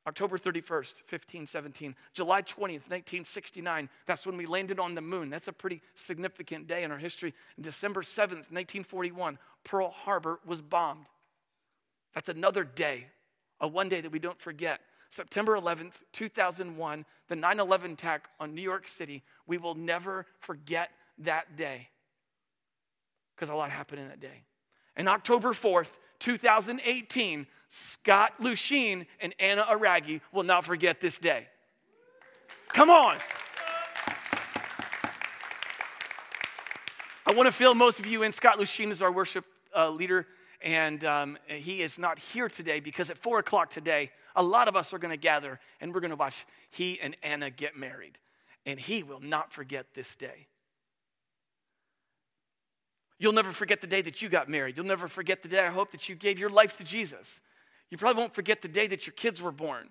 October 0.05 0.37
31st, 0.37 1.03
1517. 1.07 1.95
July 2.11 2.41
20th, 2.41 2.89
1969, 2.89 3.87
that's 4.05 4.27
when 4.27 4.35
we 4.35 4.45
landed 4.45 4.79
on 4.79 4.95
the 4.95 5.01
moon. 5.01 5.29
That's 5.29 5.47
a 5.47 5.53
pretty 5.53 5.81
significant 5.95 6.67
day 6.67 6.83
in 6.83 6.91
our 6.91 6.97
history. 6.97 7.33
And 7.55 7.63
December 7.63 8.01
7th, 8.01 8.51
1941, 8.51 9.37
Pearl 9.63 9.91
Harbor 9.91 10.41
was 10.45 10.61
bombed. 10.61 11.05
That's 12.13 12.27
another 12.27 12.65
day, 12.65 13.05
a 13.61 13.67
one 13.69 13.87
day 13.87 14.01
that 14.01 14.11
we 14.11 14.19
don't 14.19 14.41
forget. 14.41 14.81
September 15.09 15.57
11th, 15.57 16.03
2001, 16.13 17.05
the 17.27 17.35
9 17.35 17.59
11 17.59 17.91
attack 17.93 18.29
on 18.39 18.53
New 18.53 18.61
York 18.61 18.87
City. 18.87 19.23
We 19.47 19.57
will 19.57 19.75
never 19.75 20.25
forget 20.39 20.91
that 21.19 21.57
day 21.57 21.89
because 23.35 23.49
a 23.49 23.55
lot 23.55 23.71
happened 23.71 24.01
in 24.01 24.07
that 24.07 24.19
day. 24.19 24.43
And 24.95 25.07
October 25.07 25.49
4th, 25.49 25.97
2018, 26.19 27.47
Scott 27.69 28.33
Lusheen 28.41 29.05
and 29.21 29.33
Anna 29.39 29.63
Aragi 29.63 30.21
will 30.31 30.43
not 30.43 30.65
forget 30.65 30.99
this 30.99 31.17
day. 31.17 31.47
Come 32.67 32.89
on. 32.89 33.17
I 37.25 37.33
want 37.33 37.47
to 37.47 37.51
fill 37.51 37.75
most 37.75 37.99
of 37.99 38.07
you 38.07 38.23
in. 38.23 38.31
Scott 38.31 38.57
Lusheen 38.57 38.89
is 38.89 39.01
our 39.01 39.11
worship 39.11 39.45
uh, 39.75 39.89
leader, 39.89 40.25
and 40.61 41.05
um, 41.05 41.37
he 41.47 41.81
is 41.81 41.97
not 41.97 42.19
here 42.19 42.49
today 42.49 42.79
because 42.79 43.09
at 43.09 43.17
4 43.17 43.39
o'clock 43.39 43.69
today, 43.69 44.11
a 44.35 44.43
lot 44.43 44.67
of 44.67 44.75
us 44.75 44.93
are 44.93 44.99
going 44.99 45.13
to 45.13 45.21
gather 45.21 45.59
and 45.79 45.93
we're 45.93 46.01
going 46.01 46.11
to 46.11 46.17
watch 46.17 46.45
he 46.69 46.99
and 46.99 47.15
Anna 47.23 47.49
get 47.49 47.77
married. 47.77 48.17
And 48.65 48.79
he 48.79 49.03
will 49.03 49.21
not 49.21 49.53
forget 49.53 49.93
this 49.93 50.15
day. 50.15 50.47
You'll 53.17 53.33
never 53.33 53.51
forget 53.51 53.81
the 53.81 53.87
day 53.87 54.01
that 54.01 54.21
you 54.21 54.29
got 54.29 54.49
married. 54.49 54.77
You'll 54.77 54.85
never 54.85 55.07
forget 55.07 55.41
the 55.41 55.49
day 55.49 55.65
I 55.65 55.69
hope 55.69 55.91
that 55.91 56.07
you 56.07 56.15
gave 56.15 56.39
your 56.39 56.49
life 56.49 56.77
to 56.77 56.83
Jesus. 56.83 57.41
You 57.89 57.97
probably 57.97 58.21
won't 58.21 58.35
forget 58.35 58.61
the 58.61 58.67
day 58.67 58.87
that 58.87 59.07
your 59.07 59.13
kids 59.13 59.41
were 59.41 59.51
born. 59.51 59.89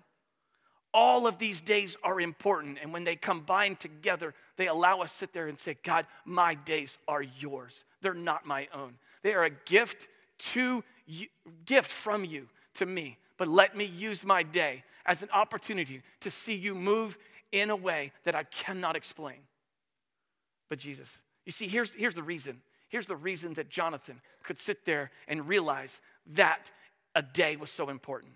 All 0.91 1.27
of 1.27 1.37
these 1.37 1.61
days 1.61 1.97
are 2.03 2.19
important, 2.19 2.79
and 2.81 2.91
when 2.91 3.03
they 3.03 3.15
combine 3.15 3.75
together, 3.75 4.33
they 4.57 4.67
allow 4.67 5.01
us 5.01 5.11
sit 5.11 5.33
there 5.33 5.47
and 5.47 5.59
say, 5.59 5.77
God, 5.83 6.07
my 6.25 6.55
days 6.55 6.97
are 7.07 7.21
yours. 7.21 7.85
They're 8.01 8.15
not 8.15 8.47
my 8.47 8.67
own. 8.73 8.95
They 9.21 9.35
are 9.35 9.43
a 9.43 9.51
gift 9.51 10.07
to 10.39 10.83
you, 11.05 11.27
gift 11.65 11.91
from 11.91 12.25
you 12.25 12.47
to 12.75 12.85
me. 12.85 13.17
But 13.37 13.47
let 13.47 13.75
me 13.75 13.85
use 13.85 14.25
my 14.25 14.43
day 14.43 14.83
as 15.05 15.23
an 15.23 15.29
opportunity 15.33 16.01
to 16.21 16.31
see 16.31 16.55
you 16.55 16.75
move 16.75 17.17
in 17.51 17.69
a 17.69 17.75
way 17.75 18.11
that 18.25 18.35
I 18.35 18.43
cannot 18.43 18.95
explain. 18.95 19.37
But 20.69 20.79
Jesus, 20.79 21.21
you 21.45 21.51
see, 21.51 21.67
here's, 21.67 21.93
here's 21.93 22.15
the 22.15 22.23
reason. 22.23 22.61
Here's 22.89 23.07
the 23.07 23.15
reason 23.15 23.53
that 23.55 23.69
Jonathan 23.69 24.21
could 24.43 24.59
sit 24.59 24.85
there 24.85 25.11
and 25.27 25.47
realize 25.47 26.01
that 26.33 26.71
a 27.15 27.21
day 27.21 27.55
was 27.55 27.71
so 27.71 27.89
important. 27.89 28.33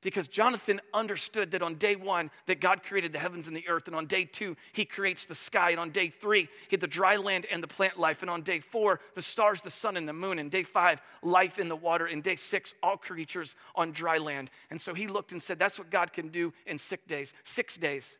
Because 0.00 0.28
Jonathan 0.28 0.80
understood 0.94 1.50
that 1.50 1.62
on 1.62 1.74
day 1.74 1.96
one, 1.96 2.30
that 2.46 2.60
God 2.60 2.82
created 2.82 3.12
the 3.12 3.18
heavens 3.18 3.48
and 3.48 3.56
the 3.56 3.68
earth. 3.68 3.88
And 3.88 3.96
on 3.96 4.06
day 4.06 4.24
two, 4.24 4.56
he 4.72 4.84
creates 4.84 5.26
the 5.26 5.34
sky. 5.34 5.70
And 5.70 5.80
on 5.80 5.90
day 5.90 6.08
three, 6.08 6.42
he 6.42 6.72
had 6.72 6.80
the 6.80 6.86
dry 6.86 7.16
land 7.16 7.46
and 7.50 7.62
the 7.62 7.66
plant 7.66 7.98
life. 7.98 8.22
And 8.22 8.30
on 8.30 8.42
day 8.42 8.60
four, 8.60 9.00
the 9.14 9.22
stars, 9.22 9.60
the 9.60 9.70
sun, 9.70 9.96
and 9.96 10.08
the 10.08 10.12
moon. 10.12 10.38
And 10.38 10.50
day 10.50 10.62
five, 10.62 11.02
life 11.22 11.58
in 11.58 11.68
the 11.68 11.76
water. 11.76 12.06
And 12.06 12.22
day 12.22 12.36
six, 12.36 12.74
all 12.82 12.96
creatures 12.96 13.56
on 13.74 13.90
dry 13.90 14.18
land. 14.18 14.50
And 14.70 14.80
so 14.80 14.94
he 14.94 15.08
looked 15.08 15.32
and 15.32 15.42
said, 15.42 15.58
That's 15.58 15.78
what 15.78 15.90
God 15.90 16.12
can 16.12 16.28
do 16.28 16.52
in 16.66 16.78
six 16.78 17.04
days. 17.06 17.34
Six 17.42 17.76
days, 17.76 18.18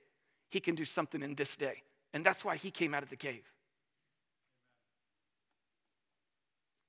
he 0.51 0.59
can 0.61 0.75
do 0.75 0.85
something 0.85 1.23
in 1.23 1.37
this 1.37 1.55
day. 1.55 1.83
And 2.13 2.25
that's 2.25 2.45
why 2.45 2.57
he 2.57 2.71
came 2.71 2.95
out 2.95 3.03
of 3.03 3.11
the 3.11 3.17
cave. 3.17 3.45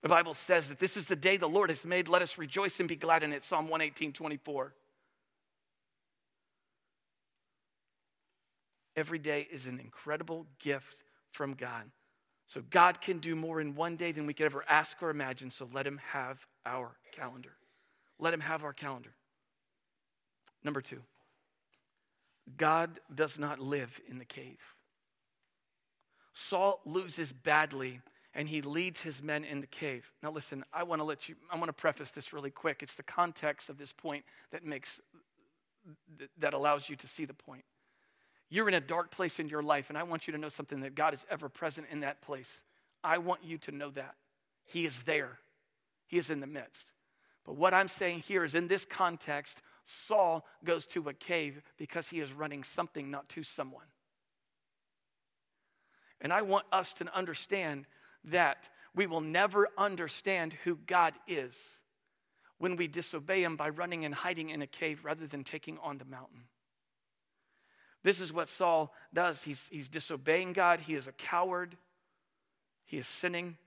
The 0.01 0.09
Bible 0.09 0.33
says 0.33 0.69
that 0.69 0.79
this 0.79 0.95
is 0.95 1.07
the 1.07 1.15
day 1.15 1.38
the 1.38 1.47
Lord 1.47 1.69
has 1.69 1.85
made. 1.85 2.07
Let 2.07 2.21
us 2.21 2.38
rejoice 2.38 2.79
and 2.79 2.88
be 2.88 2.95
glad 2.95 3.23
in 3.23 3.33
it. 3.33 3.43
Psalm 3.43 3.67
118, 3.67 4.13
24. 4.13 4.73
Every 8.95 9.19
day 9.19 9.47
is 9.51 9.67
an 9.67 9.79
incredible 9.79 10.45
gift 10.59 11.03
from 11.31 11.53
God. 11.53 11.83
So 12.47 12.63
God 12.69 12.99
can 12.99 13.19
do 13.19 13.35
more 13.35 13.62
in 13.62 13.75
one 13.75 13.95
day 13.95 14.12
than 14.12 14.25
we 14.25 14.33
could 14.33 14.45
ever 14.45 14.63
ask 14.67 15.01
or 15.03 15.09
imagine. 15.09 15.51
So 15.51 15.69
let 15.71 15.85
Him 15.85 15.99
have 16.12 16.45
our 16.65 16.95
calendar. 17.12 17.53
Let 18.17 18.33
Him 18.33 18.39
have 18.39 18.63
our 18.63 18.73
calendar. 18.73 19.12
Number 20.63 20.81
two, 20.81 21.01
God 22.57 22.99
does 23.13 23.38
not 23.38 23.59
live 23.59 24.01
in 24.07 24.17
the 24.17 24.25
cave. 24.25 24.59
Saul 26.33 26.81
loses 26.85 27.31
badly 27.31 28.01
and 28.39 28.47
he 28.47 28.62
leads 28.62 29.02
his 29.02 29.21
men 29.21 29.43
in 29.43 29.60
the 29.60 29.67
cave. 29.67 30.10
Now, 30.23 30.32
listen, 30.32 30.63
I 30.71 30.84
want 30.84 31.02
to 31.02 31.04
let 31.04 31.28
you, 31.28 31.36
I 31.52 31.58
want 31.58 31.67
to 31.67 31.73
preface 31.73 32.12
this 32.12 32.32
really 32.32 32.49
quick. 32.49 32.82
It's 32.82 32.95
the 32.95 33.04
context 33.04 33.69
of 33.69 33.78
this 33.78 33.91
point 33.91 34.23
that 34.52 34.63
makes, 34.63 35.02
that 36.38 36.54
allows 36.54 36.89
you 36.89 36.95
to 36.95 37.06
see 37.06 37.25
the 37.25 37.34
point. 37.34 37.65
You're 38.49 38.69
in 38.69 38.75
a 38.75 38.80
dark 38.80 39.12
place 39.12 39.41
in 39.41 39.49
your 39.49 39.62
life, 39.62 39.89
and 39.89 39.97
I 39.97 40.04
want 40.04 40.25
you 40.25 40.32
to 40.32 40.38
know 40.38 40.47
something 40.47 40.80
that 40.80 40.95
God 40.95 41.13
is 41.13 41.25
ever 41.30 41.49
present 41.49 41.88
in 41.91 41.99
that 41.99 42.21
place. 42.21 42.63
I 43.04 43.17
want 43.17 43.43
you 43.43 43.58
to 43.58 43.73
know 43.73 43.89
that. 43.89 44.15
He 44.63 44.86
is 44.86 45.02
there, 45.02 45.39
He 46.08 46.17
is 46.17 46.30
in 46.30 46.39
the 46.39 46.47
midst. 46.47 46.93
But 47.45 47.58
what 47.58 47.73
I'm 47.73 47.89
saying 47.89 48.19
here 48.19 48.45
is 48.45 48.56
in 48.56 48.69
this 48.69 48.86
context, 48.86 49.62
Saul 49.84 50.45
goes 50.63 50.86
to 50.86 51.10
a 51.10 51.13
cave 51.13 51.62
because 51.78 52.08
he 52.08 52.21
is 52.21 52.32
running 52.32 52.63
something, 52.63 53.12
not 53.12 53.28
to 53.30 53.43
someone. 53.43 53.88
And 56.21 56.32
I 56.32 56.41
want 56.41 56.65
us 56.71 56.93
to 56.95 57.15
understand 57.15 57.86
that 58.25 58.69
we 58.95 59.08
will 59.08 59.21
never 59.21 59.67
understand 59.77 60.53
who 60.63 60.75
God 60.75 61.13
is 61.27 61.82
when 62.58 62.75
we 62.75 62.88
disobey 62.88 63.43
Him 63.43 63.55
by 63.55 63.69
running 63.69 64.05
and 64.05 64.13
hiding 64.13 64.49
in 64.49 64.62
a 64.62 64.67
cave 64.67 65.05
rather 65.05 65.27
than 65.27 65.43
taking 65.43 65.77
on 65.79 65.97
the 65.97 66.05
mountain. 66.05 66.43
This 68.03 68.21
is 68.21 68.32
what 68.32 68.49
Saul 68.49 68.93
does. 69.13 69.43
He's, 69.43 69.69
he's 69.71 69.89
disobeying 69.89 70.53
God, 70.53 70.79
he 70.79 70.95
is 70.95 71.08
a 71.08 71.12
coward, 71.12 71.77
he 72.86 72.97
is 72.97 73.08
sinning. 73.08 73.58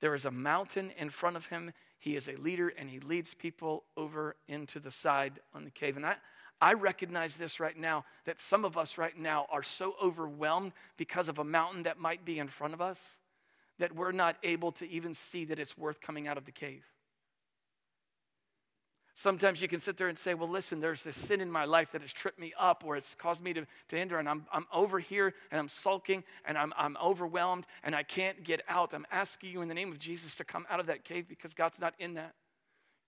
There 0.00 0.14
is 0.14 0.24
a 0.24 0.30
mountain 0.30 0.92
in 0.96 1.10
front 1.10 1.36
of 1.36 1.48
him. 1.48 1.72
He 1.98 2.16
is 2.16 2.28
a 2.28 2.36
leader 2.36 2.68
and 2.68 2.88
he 2.88 3.00
leads 3.00 3.34
people 3.34 3.84
over 3.96 4.34
into 4.48 4.80
the 4.80 4.90
side 4.90 5.40
on 5.54 5.64
the 5.64 5.70
cave. 5.70 5.96
And 5.96 6.06
I, 6.06 6.16
I 6.60 6.72
recognize 6.72 7.36
this 7.36 7.60
right 7.60 7.76
now 7.76 8.04
that 8.24 8.40
some 8.40 8.64
of 8.64 8.78
us 8.78 8.96
right 8.96 9.16
now 9.16 9.46
are 9.50 9.62
so 9.62 9.94
overwhelmed 10.02 10.72
because 10.96 11.28
of 11.28 11.38
a 11.38 11.44
mountain 11.44 11.82
that 11.82 11.98
might 11.98 12.24
be 12.24 12.38
in 12.38 12.48
front 12.48 12.72
of 12.72 12.80
us 12.80 13.18
that 13.80 13.94
we're 13.94 14.12
not 14.12 14.36
able 14.42 14.72
to 14.72 14.88
even 14.88 15.14
see 15.14 15.44
that 15.46 15.58
it's 15.58 15.76
worth 15.76 16.00
coming 16.00 16.28
out 16.28 16.38
of 16.38 16.44
the 16.44 16.52
cave. 16.52 16.84
Sometimes 19.14 19.60
you 19.60 19.68
can 19.68 19.80
sit 19.80 19.96
there 19.96 20.08
and 20.08 20.16
say, 20.16 20.32
Well, 20.32 20.48
listen, 20.48 20.80
there's 20.80 21.02
this 21.02 21.16
sin 21.16 21.40
in 21.40 21.50
my 21.50 21.64
life 21.64 21.92
that 21.92 22.00
has 22.00 22.12
tripped 22.12 22.38
me 22.38 22.54
up 22.58 22.84
or 22.86 22.96
it's 22.96 23.14
caused 23.14 23.42
me 23.42 23.52
to, 23.52 23.66
to 23.88 23.96
hinder, 23.96 24.18
and 24.18 24.28
I'm, 24.28 24.46
I'm 24.52 24.66
over 24.72 24.98
here 24.98 25.34
and 25.50 25.60
I'm 25.60 25.68
sulking 25.68 26.24
and 26.46 26.56
I'm, 26.56 26.72
I'm 26.78 26.96
overwhelmed 27.02 27.66
and 27.82 27.94
I 27.94 28.02
can't 28.02 28.44
get 28.44 28.62
out. 28.68 28.94
I'm 28.94 29.06
asking 29.10 29.50
you 29.50 29.60
in 29.60 29.68
the 29.68 29.74
name 29.74 29.92
of 29.92 29.98
Jesus 29.98 30.36
to 30.36 30.44
come 30.44 30.66
out 30.70 30.80
of 30.80 30.86
that 30.86 31.04
cave 31.04 31.28
because 31.28 31.52
God's 31.52 31.80
not 31.80 31.94
in 31.98 32.14
that. 32.14 32.34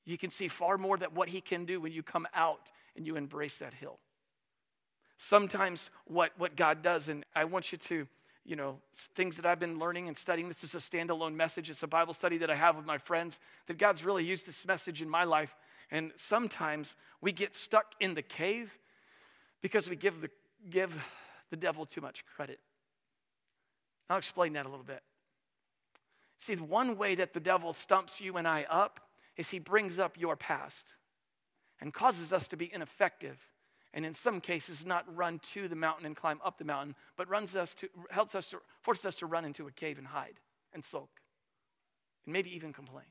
You 0.05 0.19
can 0.19 0.31
see 0.31 0.49
far 0.49 0.77
more 0.77 0.99
than 0.99 1.11
what 1.15 1.29
He 1.29 1.41
can 1.41 1.65
do 1.65 1.81
when 1.81 1.93
you 1.93 2.03
come 2.03 2.27
out 2.35 2.73
and 2.97 3.07
you 3.07 3.17
embrace 3.17 3.61
that 3.61 3.73
hill. 3.73 3.99
Sometimes 5.17 5.91
what, 6.05 6.33
what 6.37 6.57
God 6.57 6.83
does, 6.83 7.09
and 7.09 7.25
I 7.35 7.45
want 7.45 7.73
you 7.73 7.79
to 7.79 8.07
you 8.45 8.57
know, 8.57 8.79
things 9.15 9.37
that 9.37 9.47
I've 9.47 9.61
been 9.61 9.79
learning 9.79 10.09
and 10.09 10.17
studying. 10.17 10.49
This 10.49 10.65
is 10.65 10.75
a 10.75 10.79
standalone 10.79 11.35
message. 11.35 11.71
It's 11.71 11.83
a 11.83 11.89
Bible 11.89 12.13
study 12.13 12.39
that 12.39 12.51
I 12.51 12.57
have 12.57 12.77
with 12.77 12.87
my 12.87 12.99
friends 12.99 13.39
that 13.67 13.79
God's 13.79 14.05
really 14.05 14.25
used 14.25 14.47
this 14.47 14.67
message 14.67 15.01
in 15.01 15.09
my 15.09 15.25
life. 15.25 15.55
And 15.91 16.13
sometimes 16.17 16.97
we 17.21 17.33
get 17.33 17.55
stuck 17.55 17.95
in 18.01 18.15
the 18.15 18.23
cave 18.23 18.77
because 19.61 19.89
we 19.89 19.95
give 19.95 20.21
the, 20.21 20.31
give 20.69 20.97
the 21.51 21.57
devil 21.57 21.87
too 21.87 22.01
much 22.01 22.25
credit. 22.27 22.59
I'll 24.11 24.19
explain 24.19 24.55
that 24.55 24.67
a 24.67 24.69
little 24.69 24.85
bit. 24.85 25.03
See, 26.39 26.57
the 26.57 26.65
one 26.65 26.97
way 26.99 27.15
that 27.15 27.35
the 27.35 27.41
devil 27.41 27.73
stumps 27.73 28.21
you 28.21 28.37
and 28.37 28.49
I 28.49 28.67
up 28.69 29.01
is 29.37 29.51
he 29.51 29.61
brings 29.61 30.01
up 30.01 30.19
your 30.19 30.35
past 30.35 30.97
and 31.81 31.95
causes 31.95 32.33
us 32.33 32.49
to 32.49 32.57
be 32.57 32.73
ineffective 32.73 33.39
and 33.95 34.07
in 34.07 34.15
some 34.15 34.41
cases 34.41 34.87
not 34.87 35.05
run 35.15 35.39
to 35.41 35.69
the 35.69 35.77
mountain 35.77 36.07
and 36.07 36.17
climb 36.17 36.41
up 36.45 36.59
the 36.59 36.65
mountain, 36.65 36.95
but 37.17 37.29
runs 37.29 37.55
us 37.57 37.75
to, 37.75 37.89
helps 38.11 38.35
us 38.35 38.51
to, 38.51 38.59
forces 38.81 39.07
us 39.07 39.15
to 39.17 39.27
run 39.27 39.45
into 39.45 39.67
a 39.67 39.71
cave 39.71 39.99
and 39.99 40.07
hide 40.07 40.41
and 40.73 40.85
sulk 40.85 41.11
and 42.25 42.33
maybe 42.33 42.55
even 42.55 42.73
complain. 42.73 43.07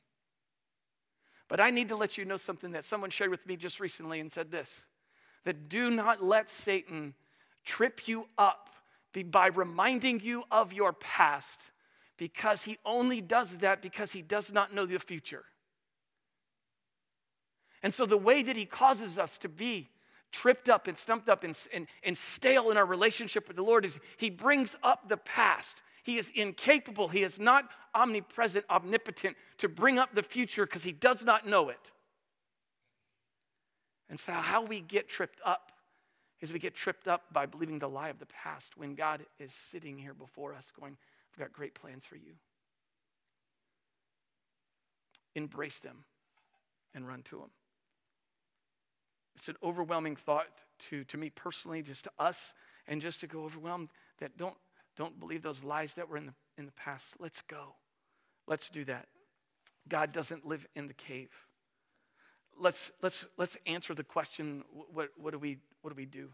But 1.47 1.59
I 1.59 1.69
need 1.69 1.89
to 1.89 1.95
let 1.95 2.17
you 2.17 2.25
know 2.25 2.37
something 2.37 2.71
that 2.71 2.85
someone 2.85 3.09
shared 3.09 3.29
with 3.29 3.45
me 3.45 3.57
just 3.57 3.79
recently 3.79 4.19
and 4.19 4.31
said 4.31 4.51
this 4.51 4.85
that 5.43 5.69
do 5.69 5.89
not 5.89 6.23
let 6.23 6.49
Satan 6.49 7.15
trip 7.65 8.07
you 8.07 8.27
up 8.37 8.69
by 9.25 9.47
reminding 9.47 10.19
you 10.21 10.43
of 10.51 10.71
your 10.71 10.93
past 10.93 11.71
because 12.17 12.63
he 12.63 12.77
only 12.85 13.19
does 13.19 13.57
that 13.59 13.81
because 13.81 14.11
he 14.11 14.21
does 14.21 14.53
not 14.53 14.73
know 14.73 14.85
the 14.85 14.99
future. 14.99 15.43
And 17.83 17.93
so 17.93 18.05
the 18.05 18.17
way 18.17 18.43
that 18.43 18.55
he 18.55 18.65
causes 18.65 19.17
us 19.17 19.37
to 19.39 19.49
be 19.49 19.89
tripped 20.31 20.69
up 20.69 20.87
and 20.87 20.97
stumped 20.97 21.29
up 21.29 21.43
and, 21.43 21.57
and, 21.73 21.87
and 22.03 22.17
stale 22.17 22.71
in 22.71 22.77
our 22.77 22.85
relationship 22.85 23.47
with 23.47 23.57
the 23.57 23.63
Lord 23.63 23.85
is 23.85 23.99
He 24.17 24.29
brings 24.29 24.75
up 24.83 25.09
the 25.09 25.17
past. 25.17 25.83
He 26.03 26.17
is 26.17 26.31
incapable, 26.33 27.07
He 27.07 27.23
is 27.23 27.39
not 27.39 27.69
omnipresent, 27.93 28.65
omnipotent 28.69 29.35
to 29.57 29.69
bring 29.69 29.99
up 29.99 30.15
the 30.15 30.23
future 30.23 30.65
because 30.65 30.83
He 30.83 30.91
does 30.91 31.23
not 31.23 31.45
know 31.45 31.69
it. 31.69 31.91
And 34.09 34.19
so, 34.19 34.33
how 34.33 34.63
we 34.63 34.81
get 34.81 35.07
tripped 35.07 35.39
up 35.45 35.71
is 36.41 36.51
we 36.51 36.59
get 36.59 36.73
tripped 36.73 37.07
up 37.07 37.23
by 37.31 37.45
believing 37.45 37.79
the 37.79 37.87
lie 37.87 38.09
of 38.09 38.19
the 38.19 38.25
past 38.25 38.75
when 38.75 38.95
God 38.95 39.25
is 39.39 39.53
sitting 39.53 39.97
here 39.97 40.13
before 40.13 40.53
us 40.53 40.71
going, 40.77 40.97
I've 41.33 41.39
got 41.39 41.53
great 41.53 41.75
plans 41.75 42.05
for 42.05 42.15
you. 42.15 42.33
Embrace 45.35 45.79
them 45.79 46.03
and 46.93 47.07
run 47.07 47.21
to 47.23 47.37
them. 47.37 47.51
It's 49.35 49.49
an 49.49 49.55
overwhelming 49.63 50.15
thought 50.15 50.65
to, 50.89 51.03
to 51.05 51.17
me 51.17 51.29
personally, 51.29 51.81
just 51.81 52.03
to 52.05 52.11
us, 52.19 52.53
and 52.87 53.01
just 53.01 53.21
to 53.21 53.27
go 53.27 53.43
overwhelmed 53.43 53.89
that 54.19 54.37
don't, 54.37 54.57
don't 54.97 55.19
believe 55.19 55.41
those 55.41 55.63
lies 55.63 55.93
that 55.95 56.09
were 56.09 56.17
in 56.17 56.27
the, 56.27 56.33
in 56.57 56.65
the 56.65 56.71
past. 56.73 57.15
Let's 57.19 57.41
go. 57.41 57.75
Let's 58.47 58.69
do 58.69 58.83
that. 58.85 59.07
God 59.87 60.11
doesn't 60.11 60.45
live 60.45 60.67
in 60.75 60.87
the 60.87 60.93
cave. 60.93 61.29
Let's, 62.59 62.91
let's, 63.01 63.27
let's 63.37 63.57
answer 63.65 63.93
the 63.93 64.03
question 64.03 64.63
what, 64.93 65.09
what, 65.17 65.31
do 65.31 65.39
we, 65.39 65.57
what 65.81 65.91
do 65.91 65.95
we 65.95 66.05
do? 66.05 66.29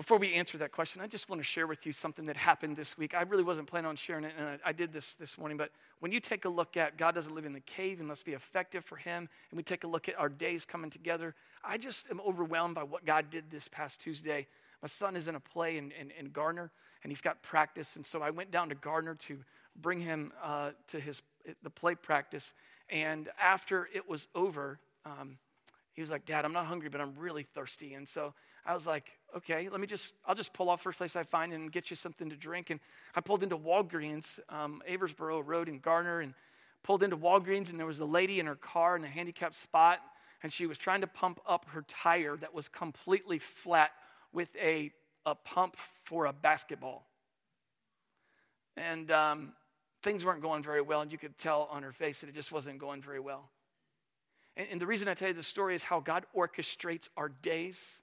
Before 0.00 0.16
we 0.16 0.32
answer 0.32 0.56
that 0.56 0.72
question, 0.72 1.02
I 1.02 1.06
just 1.06 1.28
want 1.28 1.40
to 1.40 1.44
share 1.44 1.66
with 1.66 1.84
you 1.84 1.92
something 1.92 2.24
that 2.24 2.34
happened 2.38 2.74
this 2.74 2.96
week. 2.96 3.12
I 3.14 3.20
really 3.20 3.42
wasn't 3.42 3.66
planning 3.66 3.86
on 3.86 3.96
sharing 3.96 4.24
it, 4.24 4.32
and 4.38 4.48
I, 4.48 4.58
I 4.64 4.72
did 4.72 4.94
this 4.94 5.14
this 5.14 5.36
morning. 5.36 5.58
But 5.58 5.72
when 5.98 6.10
you 6.10 6.20
take 6.20 6.46
a 6.46 6.48
look 6.48 6.78
at 6.78 6.96
God 6.96 7.14
doesn't 7.14 7.34
live 7.34 7.44
in 7.44 7.52
the 7.52 7.60
cave, 7.60 8.00
it 8.00 8.04
must 8.04 8.24
be 8.24 8.32
effective 8.32 8.82
for 8.82 8.96
Him, 8.96 9.28
and 9.50 9.58
we 9.58 9.62
take 9.62 9.84
a 9.84 9.86
look 9.86 10.08
at 10.08 10.18
our 10.18 10.30
days 10.30 10.64
coming 10.64 10.88
together, 10.88 11.34
I 11.62 11.76
just 11.76 12.10
am 12.10 12.18
overwhelmed 12.26 12.76
by 12.76 12.82
what 12.82 13.04
God 13.04 13.28
did 13.28 13.50
this 13.50 13.68
past 13.68 14.00
Tuesday. 14.00 14.46
My 14.80 14.88
son 14.88 15.16
is 15.16 15.28
in 15.28 15.34
a 15.34 15.40
play 15.40 15.76
in, 15.76 15.90
in, 15.90 16.10
in 16.18 16.30
Garner, 16.30 16.70
and 17.02 17.12
he's 17.12 17.20
got 17.20 17.42
practice. 17.42 17.96
And 17.96 18.06
so 18.06 18.22
I 18.22 18.30
went 18.30 18.50
down 18.50 18.70
to 18.70 18.74
Garner 18.76 19.16
to 19.16 19.36
bring 19.76 20.00
him 20.00 20.32
uh, 20.42 20.70
to 20.86 20.98
his 20.98 21.20
the 21.62 21.68
play 21.68 21.94
practice. 21.94 22.54
And 22.88 23.28
after 23.38 23.86
it 23.94 24.08
was 24.08 24.28
over, 24.34 24.78
um, 25.04 25.36
he 25.92 26.00
was 26.00 26.10
like, 26.10 26.24
Dad, 26.24 26.44
I'm 26.44 26.52
not 26.52 26.66
hungry, 26.66 26.88
but 26.88 27.00
I'm 27.00 27.14
really 27.16 27.42
thirsty. 27.42 27.94
And 27.94 28.08
so 28.08 28.34
I 28.64 28.74
was 28.74 28.86
like, 28.86 29.10
okay, 29.36 29.68
let 29.68 29.80
me 29.80 29.86
just, 29.86 30.14
I'll 30.26 30.34
just 30.34 30.52
pull 30.52 30.68
off 30.68 30.82
first 30.82 30.98
place 30.98 31.16
I 31.16 31.24
find 31.24 31.52
and 31.52 31.70
get 31.70 31.90
you 31.90 31.96
something 31.96 32.30
to 32.30 32.36
drink. 32.36 32.70
And 32.70 32.80
I 33.14 33.20
pulled 33.20 33.42
into 33.42 33.56
Walgreens, 33.56 34.38
um, 34.48 34.82
Aversboro 34.88 35.42
Road 35.44 35.68
in 35.68 35.78
Garner, 35.78 36.20
and 36.20 36.34
pulled 36.82 37.02
into 37.02 37.16
Walgreens, 37.16 37.70
and 37.70 37.78
there 37.78 37.86
was 37.86 37.98
a 37.98 38.04
lady 38.04 38.40
in 38.40 38.46
her 38.46 38.54
car 38.54 38.96
in 38.96 39.04
a 39.04 39.08
handicapped 39.08 39.54
spot, 39.54 40.00
and 40.42 40.52
she 40.52 40.66
was 40.66 40.78
trying 40.78 41.02
to 41.02 41.06
pump 41.06 41.40
up 41.46 41.66
her 41.70 41.82
tire 41.88 42.36
that 42.36 42.54
was 42.54 42.68
completely 42.68 43.38
flat 43.38 43.90
with 44.32 44.54
a, 44.56 44.92
a 45.26 45.34
pump 45.34 45.76
for 46.04 46.26
a 46.26 46.32
basketball. 46.32 47.06
And 48.76 49.10
um, 49.10 49.52
things 50.02 50.24
weren't 50.24 50.40
going 50.40 50.62
very 50.62 50.80
well, 50.80 51.02
and 51.02 51.12
you 51.12 51.18
could 51.18 51.36
tell 51.36 51.68
on 51.70 51.82
her 51.82 51.92
face 51.92 52.20
that 52.20 52.28
it 52.28 52.34
just 52.34 52.52
wasn't 52.52 52.78
going 52.78 53.02
very 53.02 53.20
well. 53.20 53.50
And, 54.56 54.66
and 54.72 54.80
the 54.80 54.86
reason 54.86 55.08
I 55.08 55.14
tell 55.14 55.28
you 55.28 55.34
this 55.34 55.46
story 55.46 55.74
is 55.74 55.84
how 55.84 56.00
God 56.00 56.24
orchestrates 56.36 57.08
our 57.16 57.28
days 57.28 58.00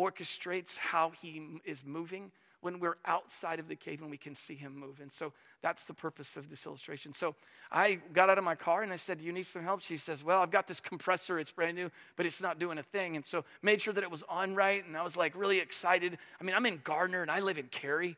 orchestrates 0.00 0.78
how 0.78 1.10
he 1.10 1.60
is 1.64 1.84
moving 1.84 2.30
when 2.62 2.78
we're 2.78 2.96
outside 3.06 3.58
of 3.58 3.68
the 3.68 3.76
cave 3.76 4.02
and 4.02 4.10
we 4.10 4.18
can 4.18 4.34
see 4.34 4.54
him 4.54 4.78
move. 4.78 5.00
And 5.00 5.10
so 5.10 5.32
that's 5.62 5.86
the 5.86 5.94
purpose 5.94 6.36
of 6.36 6.50
this 6.50 6.66
illustration. 6.66 7.12
So 7.12 7.34
I 7.72 7.98
got 8.12 8.28
out 8.28 8.36
of 8.36 8.44
my 8.44 8.54
car 8.54 8.82
and 8.82 8.92
I 8.92 8.96
said, 8.96 9.20
you 9.20 9.32
need 9.32 9.44
some 9.44 9.62
help? 9.62 9.82
She 9.82 9.96
says, 9.96 10.22
Well, 10.22 10.42
I've 10.42 10.50
got 10.50 10.66
this 10.66 10.80
compressor. 10.80 11.38
It's 11.38 11.50
brand 11.50 11.76
new, 11.76 11.90
but 12.16 12.26
it's 12.26 12.42
not 12.42 12.58
doing 12.58 12.78
a 12.78 12.82
thing. 12.82 13.16
And 13.16 13.24
so 13.24 13.44
made 13.62 13.80
sure 13.80 13.94
that 13.94 14.04
it 14.04 14.10
was 14.10 14.24
on 14.28 14.54
right. 14.54 14.84
And 14.84 14.96
I 14.96 15.02
was 15.02 15.16
like 15.16 15.34
really 15.34 15.58
excited. 15.58 16.18
I 16.40 16.44
mean, 16.44 16.54
I'm 16.54 16.66
in 16.66 16.80
Garner 16.84 17.22
and 17.22 17.30
I 17.30 17.40
live 17.40 17.58
in 17.58 17.66
Cary. 17.66 18.16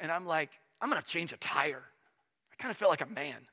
And 0.00 0.10
I'm 0.10 0.26
like, 0.26 0.50
I'm 0.80 0.90
going 0.90 1.00
to 1.00 1.08
change 1.08 1.32
a 1.32 1.36
tire. 1.36 1.82
I 2.52 2.56
kind 2.56 2.70
of 2.70 2.76
felt 2.76 2.90
like 2.90 3.00
a 3.00 3.06
man. 3.06 3.46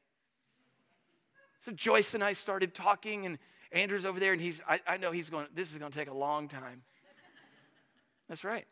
So 1.62 1.71
Joyce 1.71 2.15
and 2.15 2.23
I 2.23 2.34
started 2.34 2.73
talking, 2.73 3.27
and 3.27 3.38
Andrew's 3.71 4.05
over 4.05 4.19
there, 4.19 4.34
and 4.34 4.41
he's, 4.41 4.62
I, 4.67 4.79
I 4.86 4.97
know 4.97 5.12
he's 5.12 5.29
going, 5.29 5.47
this 5.55 5.71
is 5.71 5.77
going 5.77 5.91
to 5.91 5.97
take 5.97 6.10
a 6.10 6.13
long 6.13 6.47
time. 6.47 6.84
That's 8.27 8.43
right. 8.43 8.65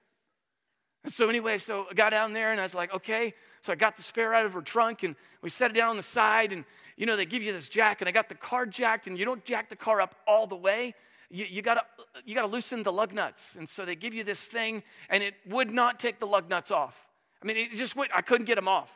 So, 1.07 1.29
anyway, 1.29 1.57
so 1.57 1.87
I 1.89 1.93
got 1.93 2.09
down 2.09 2.33
there 2.33 2.51
and 2.51 2.59
I 2.59 2.63
was 2.63 2.75
like, 2.75 2.93
okay. 2.93 3.33
So 3.61 3.71
I 3.71 3.75
got 3.75 3.95
the 3.95 4.03
spare 4.03 4.33
out 4.33 4.45
of 4.45 4.53
her 4.53 4.61
trunk 4.61 5.03
and 5.03 5.15
we 5.41 5.49
set 5.49 5.71
it 5.71 5.73
down 5.73 5.89
on 5.89 5.95
the 5.95 6.03
side. 6.03 6.51
And, 6.51 6.65
you 6.97 7.05
know, 7.05 7.15
they 7.15 7.25
give 7.25 7.41
you 7.41 7.53
this 7.53 7.69
jack 7.69 8.01
and 8.01 8.07
I 8.07 8.11
got 8.11 8.27
the 8.27 8.35
car 8.35 8.65
jacked 8.65 9.07
and 9.07 9.17
you 9.17 9.25
don't 9.25 9.43
jack 9.45 9.69
the 9.69 9.75
car 9.75 10.01
up 10.01 10.15
all 10.27 10.45
the 10.45 10.57
way. 10.57 10.93
You, 11.29 11.45
you, 11.45 11.61
gotta, 11.61 11.83
you 12.25 12.35
gotta 12.35 12.47
loosen 12.47 12.83
the 12.83 12.91
lug 12.91 13.13
nuts. 13.13 13.55
And 13.55 13.67
so 13.67 13.85
they 13.85 13.95
give 13.95 14.13
you 14.13 14.23
this 14.25 14.47
thing 14.47 14.83
and 15.09 15.23
it 15.23 15.35
would 15.47 15.71
not 15.71 15.99
take 15.99 16.19
the 16.19 16.27
lug 16.27 16.49
nuts 16.49 16.69
off. 16.69 17.07
I 17.41 17.45
mean, 17.45 17.55
it 17.55 17.71
just 17.73 17.95
went, 17.95 18.11
I 18.13 18.21
couldn't 18.21 18.45
get 18.45 18.55
them 18.55 18.67
off. 18.67 18.91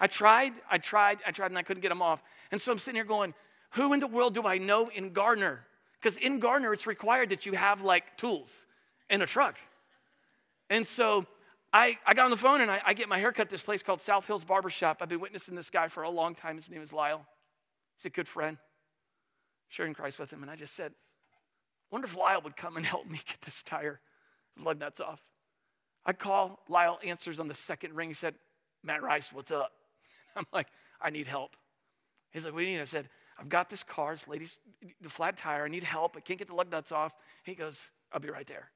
I 0.00 0.06
tried, 0.06 0.52
I 0.70 0.78
tried, 0.78 1.18
I 1.26 1.30
tried, 1.30 1.50
and 1.50 1.58
I 1.58 1.62
couldn't 1.62 1.82
get 1.82 1.90
them 1.90 2.02
off. 2.02 2.22
And 2.50 2.60
so 2.60 2.72
I'm 2.72 2.78
sitting 2.78 2.96
here 2.96 3.04
going, 3.04 3.34
who 3.72 3.92
in 3.92 4.00
the 4.00 4.06
world 4.06 4.34
do 4.34 4.46
I 4.46 4.58
know 4.58 4.88
in 4.88 5.12
Garner? 5.12 5.64
Because 6.00 6.16
in 6.16 6.38
Garner, 6.40 6.72
it's 6.72 6.86
required 6.86 7.30
that 7.30 7.46
you 7.46 7.52
have 7.52 7.82
like 7.82 8.16
tools 8.16 8.66
and 9.08 9.22
a 9.22 9.26
truck. 9.26 9.56
And 10.68 10.86
so 10.86 11.26
I, 11.72 11.96
I 12.06 12.14
got 12.14 12.24
on 12.24 12.30
the 12.30 12.36
phone 12.36 12.60
and 12.60 12.70
I, 12.70 12.80
I 12.84 12.94
get 12.94 13.08
my 13.08 13.18
haircut 13.18 13.46
at 13.46 13.50
this 13.50 13.62
place 13.62 13.82
called 13.82 14.00
South 14.00 14.26
Hills 14.26 14.44
Barbershop. 14.44 14.98
I've 15.00 15.08
been 15.08 15.20
witnessing 15.20 15.54
this 15.54 15.70
guy 15.70 15.88
for 15.88 16.02
a 16.02 16.10
long 16.10 16.34
time. 16.34 16.56
His 16.56 16.70
name 16.70 16.82
is 16.82 16.92
Lyle. 16.92 17.24
He's 17.96 18.04
a 18.04 18.10
good 18.10 18.28
friend, 18.28 18.58
sharing 19.68 19.94
Christ 19.94 20.18
with 20.18 20.32
him. 20.32 20.42
And 20.42 20.50
I 20.50 20.56
just 20.56 20.74
said, 20.74 20.92
wonder 21.90 22.06
if 22.06 22.16
Lyle 22.16 22.42
would 22.42 22.56
come 22.56 22.76
and 22.76 22.84
help 22.84 23.06
me 23.06 23.20
get 23.26 23.40
this 23.42 23.62
tire, 23.62 24.00
lug 24.62 24.78
nuts 24.78 25.00
off. 25.00 25.22
I 26.04 26.12
call, 26.12 26.60
Lyle 26.68 26.98
answers 27.04 27.38
on 27.38 27.48
the 27.48 27.54
second 27.54 27.94
ring. 27.94 28.08
He 28.08 28.14
said, 28.14 28.34
Matt 28.82 29.02
Rice, 29.02 29.32
what's 29.32 29.52
up? 29.52 29.72
I'm 30.36 30.46
like, 30.52 30.66
I 31.00 31.10
need 31.10 31.28
help. 31.28 31.56
He's 32.32 32.44
like, 32.44 32.54
what 32.54 32.60
do 32.60 32.66
you 32.66 32.72
need? 32.72 32.80
I 32.80 32.84
said, 32.84 33.08
I've 33.42 33.48
got 33.48 33.68
this 33.68 33.82
car, 33.82 34.12
this 34.12 34.28
lady's 34.28 34.56
the 35.00 35.08
flat 35.08 35.36
tire. 35.36 35.64
I 35.64 35.68
need 35.68 35.82
help. 35.82 36.16
I 36.16 36.20
can't 36.20 36.38
get 36.38 36.46
the 36.46 36.54
lug 36.54 36.70
nuts 36.70 36.92
off. 36.92 37.16
He 37.42 37.56
goes, 37.56 37.90
I'll 38.12 38.20
be 38.20 38.30
right 38.30 38.46
there. 38.46 38.70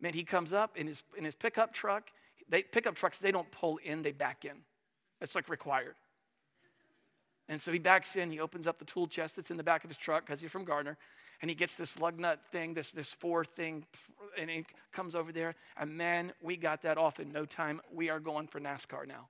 Man, 0.00 0.14
he 0.14 0.22
comes 0.22 0.52
up 0.52 0.76
in 0.76 0.86
his, 0.86 1.02
in 1.18 1.24
his 1.24 1.34
pickup 1.34 1.72
truck. 1.72 2.10
They, 2.48 2.62
pickup 2.62 2.94
trucks, 2.94 3.18
they 3.18 3.32
don't 3.32 3.50
pull 3.50 3.78
in, 3.82 4.02
they 4.02 4.12
back 4.12 4.44
in. 4.44 4.58
It's 5.20 5.34
like 5.34 5.48
required. 5.48 5.96
And 7.48 7.60
so 7.60 7.72
he 7.72 7.80
backs 7.80 8.14
in, 8.14 8.30
he 8.30 8.38
opens 8.38 8.68
up 8.68 8.78
the 8.78 8.84
tool 8.84 9.08
chest 9.08 9.34
that's 9.34 9.50
in 9.50 9.56
the 9.56 9.64
back 9.64 9.82
of 9.82 9.90
his 9.90 9.96
truck 9.96 10.24
because 10.24 10.40
he's 10.40 10.50
from 10.50 10.64
Garner, 10.64 10.96
and 11.42 11.50
he 11.50 11.56
gets 11.56 11.74
this 11.74 11.98
lug 11.98 12.18
nut 12.18 12.38
thing, 12.52 12.72
this, 12.72 12.92
this 12.92 13.12
four 13.12 13.44
thing, 13.44 13.84
and 14.38 14.48
he 14.48 14.64
comes 14.92 15.16
over 15.16 15.32
there. 15.32 15.56
And 15.76 15.96
man, 15.96 16.32
we 16.40 16.56
got 16.56 16.82
that 16.82 16.98
off 16.98 17.18
in 17.18 17.32
no 17.32 17.44
time. 17.44 17.80
We 17.92 18.10
are 18.10 18.20
going 18.20 18.46
for 18.46 18.60
NASCAR 18.60 19.08
now. 19.08 19.26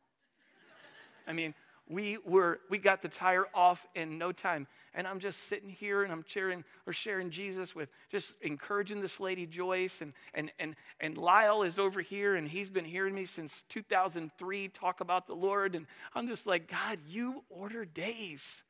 I 1.27 1.33
mean, 1.33 1.55
we 1.89 2.19
were 2.25 2.61
we 2.71 2.79
got 2.79 3.03
the 3.03 3.09
tire 3.09 3.45
off 3.55 3.87
in 3.95 4.17
no 4.19 4.33
time. 4.33 4.67
And 4.95 5.07
i'm 5.07 5.19
just 5.19 5.45
sitting 5.45 5.69
here 5.69 6.03
and 6.03 6.13
i'm 6.13 6.25
sharing 6.27 6.65
or 6.87 6.93
sharing 6.93 7.31
jesus 7.31 7.75
with 7.75 7.89
just 8.11 8.35
encouraging 8.43 9.01
this 9.01 9.21
lady 9.21 9.47
joyce 9.47 10.01
and 10.01 10.13
and 10.35 10.51
and 10.59 10.77
and 11.01 11.19
lyle 11.19 11.63
is 11.63 11.79
over 11.79 12.01
here 12.01 12.37
and 12.37 12.49
he's 12.49 12.71
been 12.71 12.85
hearing 12.85 13.15
me 13.15 13.25
since 13.25 13.65
2003 13.69 14.69
talk 14.69 15.01
about 15.01 15.27
the 15.27 15.35
lord. 15.35 15.75
And 15.75 15.87
i'm 16.15 16.29
just 16.29 16.47
like 16.47 16.71
god 16.71 16.99
you 17.09 17.45
order 17.49 17.85
days. 17.85 18.63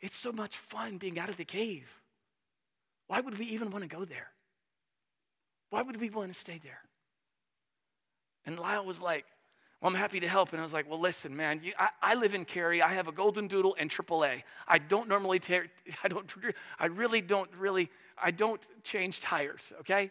It's 0.00 0.16
so 0.16 0.32
much 0.32 0.56
fun 0.56 0.98
being 0.98 1.18
out 1.18 1.30
of 1.30 1.38
the 1.38 1.44
cave. 1.44 2.00
Why 3.06 3.20
would 3.20 3.38
we 3.38 3.46
even 3.46 3.70
want 3.70 3.84
to 3.84 3.88
go 3.88 4.04
there? 4.04 4.28
Why 5.70 5.82
would 5.82 6.00
we 6.00 6.10
want 6.10 6.32
to 6.32 6.38
stay 6.38 6.60
there? 6.62 6.80
And 8.46 8.58
lyle 8.58 8.84
was 8.84 9.00
like 9.00 9.24
well, 9.84 9.92
I'm 9.92 9.98
happy 9.98 10.18
to 10.20 10.28
help. 10.28 10.52
And 10.52 10.60
I 10.60 10.62
was 10.62 10.72
like, 10.72 10.88
well, 10.88 10.98
listen, 10.98 11.36
man, 11.36 11.60
you, 11.62 11.74
I, 11.78 11.88
I, 12.00 12.14
live 12.14 12.32
in 12.32 12.46
Cary. 12.46 12.80
I 12.80 12.94
have 12.94 13.06
a 13.06 13.12
Golden 13.12 13.46
Doodle 13.48 13.76
and 13.78 13.90
AAA. 13.90 14.42
I 14.66 14.78
don't 14.78 15.10
normally, 15.10 15.38
tear, 15.38 15.66
I 16.02 16.08
don't, 16.08 16.26
I 16.78 16.86
really 16.86 17.20
don't 17.20 17.50
really, 17.58 17.90
I 18.16 18.30
don't 18.30 18.66
change 18.82 19.20
tires, 19.20 19.74
okay? 19.80 20.10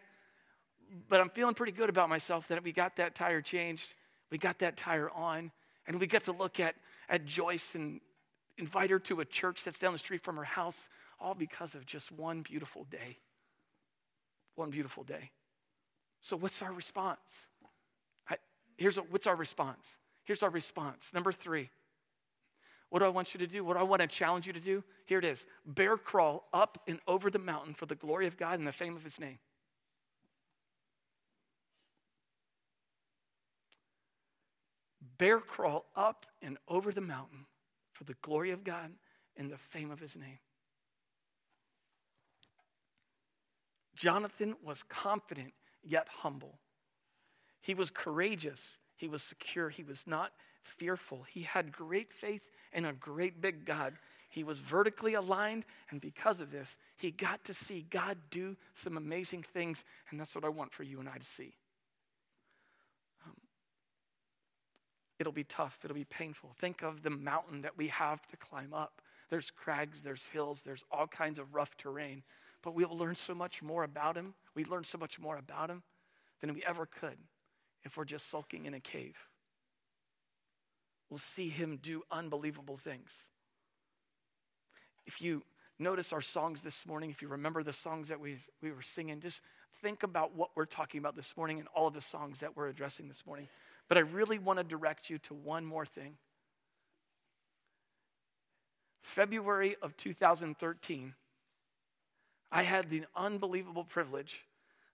But 1.10 1.22
I'm 1.22 1.30
feeling 1.32 1.56
pretty 1.56 1.72
good 1.72 1.90
about 1.90 2.08
myself 2.08 2.48
that 2.50 2.64
we 2.64 2.72
got 2.72 2.98
that 2.98 3.16
tire 3.16 3.42
changed. 3.42 3.96
We 4.30 4.38
got 4.38 4.60
that 4.60 4.78
tire 4.78 5.10
on. 5.10 5.50
And 5.88 6.00
we 6.00 6.06
get 6.06 6.26
to 6.26 6.34
look 6.34 6.60
at, 6.60 6.76
at 7.10 7.26
Joyce 7.26 7.74
and 7.74 8.00
invite 8.60 8.92
her 8.92 9.00
to 9.00 9.22
a 9.22 9.26
church 9.26 9.64
that's 9.64 9.80
down 9.80 9.92
the 9.92 9.98
street 9.98 10.22
from 10.22 10.38
her 10.38 10.44
house, 10.44 10.88
all 11.20 11.34
because 11.34 11.74
of 11.74 11.88
just 11.88 12.12
one 12.12 12.44
beautiful 12.44 12.84
day. 12.92 13.18
One 14.54 14.70
beautiful 14.70 15.04
day. 15.04 15.32
So, 16.22 16.38
what's 16.38 16.62
our 16.62 16.72
response? 16.72 17.48
Here's 18.78 18.98
what's 18.98 19.28
our 19.28 19.36
response? 19.36 19.98
Here's 20.24 20.44
our 20.44 20.50
response. 20.50 21.12
Number 21.14 21.32
three. 21.32 21.70
What 22.90 23.00
do 23.00 23.06
I 23.06 23.10
want 23.10 23.34
you 23.34 23.40
to 23.40 23.48
do? 23.48 23.64
What 23.64 23.74
do 23.74 23.80
I 23.80 23.84
want 23.84 24.02
to 24.02 24.08
challenge 24.08 24.46
you 24.46 24.54
to 24.54 24.60
do? 24.60 24.84
Here 25.08 25.18
it 25.18 25.26
is 25.26 25.48
bear 25.66 25.98
crawl 25.98 26.48
up 26.54 26.78
and 26.88 27.00
over 27.08 27.32
the 27.32 27.40
mountain 27.40 27.74
for 27.74 27.88
the 27.88 27.96
glory 27.96 28.28
of 28.28 28.38
God 28.38 28.60
and 28.60 28.68
the 28.68 28.72
fame 28.72 28.96
of 28.96 29.04
his 29.04 29.20
name. 29.20 29.40
Bear 35.18 35.40
crawl 35.40 35.86
up 35.96 36.26
and 36.42 36.58
over 36.68 36.92
the 36.92 37.02
mountain 37.02 37.46
for 37.94 38.04
the 38.04 38.16
glory 38.22 38.52
of 38.52 38.64
God 38.64 38.92
and 39.38 39.50
the 39.50 39.58
fame 39.58 39.90
of 39.90 40.00
his 40.00 40.16
name. 40.16 40.40
Jonathan 43.96 44.56
was 44.64 44.84
confident 44.84 45.54
yet 45.84 46.08
humble. 46.10 46.60
He 47.64 47.74
was 47.74 47.90
courageous. 47.90 48.78
He 48.98 49.08
was 49.08 49.24
secure. 49.24 49.70
He 49.70 49.84
was 49.84 50.06
not 50.06 50.34
fearful. 50.62 51.24
He 51.24 51.44
had 51.44 51.72
great 51.72 52.12
faith 52.12 52.52
in 52.74 52.86
a 52.86 52.92
great 52.94 53.42
big 53.42 53.66
God. 53.66 53.96
He 54.30 54.44
was 54.44 54.60
vertically 54.60 55.14
aligned, 55.14 55.66
and 55.90 56.02
because 56.02 56.42
of 56.42 56.52
this, 56.52 56.78
he 56.98 57.12
got 57.12 57.44
to 57.46 57.54
see 57.54 57.86
God 57.90 58.18
do 58.30 58.58
some 58.74 58.98
amazing 58.98 59.44
things, 59.44 59.86
and 60.10 60.20
that's 60.20 60.36
what 60.36 60.44
I 60.44 60.50
want 60.50 60.74
for 60.74 60.84
you 60.84 61.00
and 61.00 61.08
I 61.08 61.18
to 61.18 61.24
see. 61.24 61.56
Um, 63.26 63.36
it'll 65.20 65.32
be 65.32 65.44
tough, 65.46 65.80
it'll 65.86 65.96
be 65.96 66.04
painful. 66.04 66.56
Think 66.58 66.82
of 66.82 67.02
the 67.02 67.12
mountain 67.12 67.62
that 67.62 67.78
we 67.78 67.88
have 67.90 68.26
to 68.28 68.38
climb 68.38 68.74
up. 68.74 69.02
There's 69.30 69.52
crags, 69.52 70.02
there's 70.02 70.28
hills, 70.28 70.64
there's 70.64 70.84
all 70.92 71.08
kinds 71.08 71.40
of 71.40 71.54
rough 71.56 71.78
terrain, 71.78 72.24
but 72.62 72.74
we'll 72.74 72.98
learn 72.98 73.16
so 73.16 73.36
much 73.36 73.62
more 73.62 73.84
about 73.84 74.18
him. 74.18 74.34
We 74.54 74.66
learn 74.66 74.84
so 74.84 74.98
much 74.98 75.20
more 75.20 75.38
about 75.38 75.70
him 75.70 75.84
than 76.42 76.54
we 76.54 76.64
ever 76.66 76.86
could 76.86 77.18
if 77.84 77.98
we're 77.98 78.06
just 78.06 78.30
sulking 78.30 78.66
in 78.66 78.74
a 78.74 78.80
cave. 78.80 79.18
We'll 81.10 81.18
see 81.18 81.50
him 81.50 81.78
do 81.82 82.04
unbelievable 82.12 82.78
things. 82.78 83.30
If 85.06 85.22
you 85.22 85.44
notice 85.78 86.14
our 86.14 86.22
songs 86.22 86.62
this 86.62 86.86
morning, 86.86 87.10
if 87.10 87.22
you 87.22 87.28
remember 87.28 87.62
the 87.62 87.74
songs 87.74 88.08
that 88.10 88.20
we, 88.20 88.38
we 88.62 88.72
were 88.72 88.82
singing, 88.82 89.20
just 89.20 89.44
think 89.82 90.04
about 90.04 90.36
what 90.36 90.52
we're 90.56 90.66
talking 90.66 91.00
about 91.00 91.16
this 91.16 91.36
morning 91.36 91.60
and 91.60 91.68
all 91.76 91.88
of 91.88 91.94
the 91.94 92.02
songs 92.02 92.40
that 92.40 92.56
we're 92.56 92.68
addressing 92.68 93.08
this 93.08 93.26
morning. 93.26 93.48
But 93.90 93.98
I 93.98 94.02
really 94.02 94.40
want 94.40 94.60
to 94.60 94.64
direct 94.64 95.10
you 95.10 95.18
to 95.20 95.34
one 95.34 95.66
more 95.66 95.86
thing. 95.86 96.16
February 99.02 99.76
of 99.82 99.98
2013, 99.98 101.14
I 102.52 102.64
had 102.64 102.90
the 102.90 103.04
unbelievable 103.16 103.84
privilege 103.84 104.46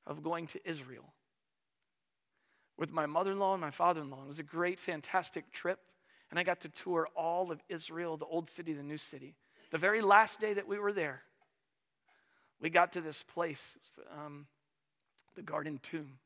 of 0.08 0.24
going 0.24 0.48
to 0.48 0.60
Israel 0.68 1.14
with 2.80 2.94
my 2.94 3.06
mother 3.06 3.34
in 3.34 3.40
law 3.40 3.54
and 3.54 3.62
my 3.62 3.70
father 3.70 4.02
in 4.02 4.10
law. 4.10 4.24
It 4.24 4.28
was 4.28 4.40
a 4.40 4.44
great, 4.44 4.80
fantastic 4.80 5.52
trip. 5.52 5.80
And 6.32 6.40
I 6.40 6.44
got 6.44 6.62
to 6.62 6.70
tour 6.70 7.10
all 7.16 7.52
of 7.52 7.62
Israel, 7.68 8.16
the 8.16 8.26
old 8.26 8.48
city, 8.48 8.72
the 8.72 8.84
new 8.84 8.98
city. 8.98 9.36
The 9.72 9.78
very 9.78 10.02
last 10.02 10.40
day 10.40 10.54
that 10.54 10.68
we 10.68 10.80
were 10.80 10.94
there, 10.94 11.22
we 12.62 12.70
got 12.70 12.94
to 12.94 13.02
this 13.02 13.22
place, 13.22 13.78
the, 13.96 14.04
um, 14.18 14.48
the 15.36 15.42
Garden 15.42 15.80
Tomb. 15.84 16.20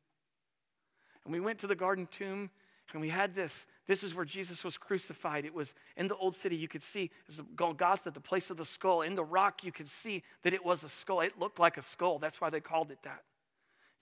And 1.26 1.34
we 1.34 1.40
went 1.40 1.60
to 1.60 1.68
the 1.68 1.76
Garden 1.76 2.08
Tomb 2.12 2.52
and 2.92 3.02
we 3.02 3.10
had 3.10 3.34
this. 3.34 3.66
This 3.88 4.04
is 4.04 4.14
where 4.14 4.26
Jesus 4.26 4.64
was 4.64 4.78
crucified. 4.78 5.46
It 5.46 5.54
was 5.54 5.74
in 5.98 6.08
the 6.08 6.16
old 6.18 6.36
city. 6.36 6.56
You 6.56 6.68
could 6.68 6.84
see 6.84 7.10
it 7.28 7.56
Golgotha, 7.56 8.12
the 8.12 8.20
place 8.20 8.52
of 8.52 8.58
the 8.58 8.66
skull. 8.66 9.02
In 9.02 9.16
the 9.16 9.24
rock, 9.24 9.64
you 9.64 9.72
could 9.72 9.88
see 9.88 10.22
that 10.44 10.54
it 10.54 10.64
was 10.64 10.84
a 10.84 10.90
skull. 10.90 11.22
It 11.22 11.40
looked 11.40 11.60
like 11.60 11.78
a 11.78 11.82
skull. 11.82 12.20
That's 12.20 12.40
why 12.40 12.50
they 12.50 12.60
called 12.60 12.92
it 12.92 13.00
that. 13.04 13.24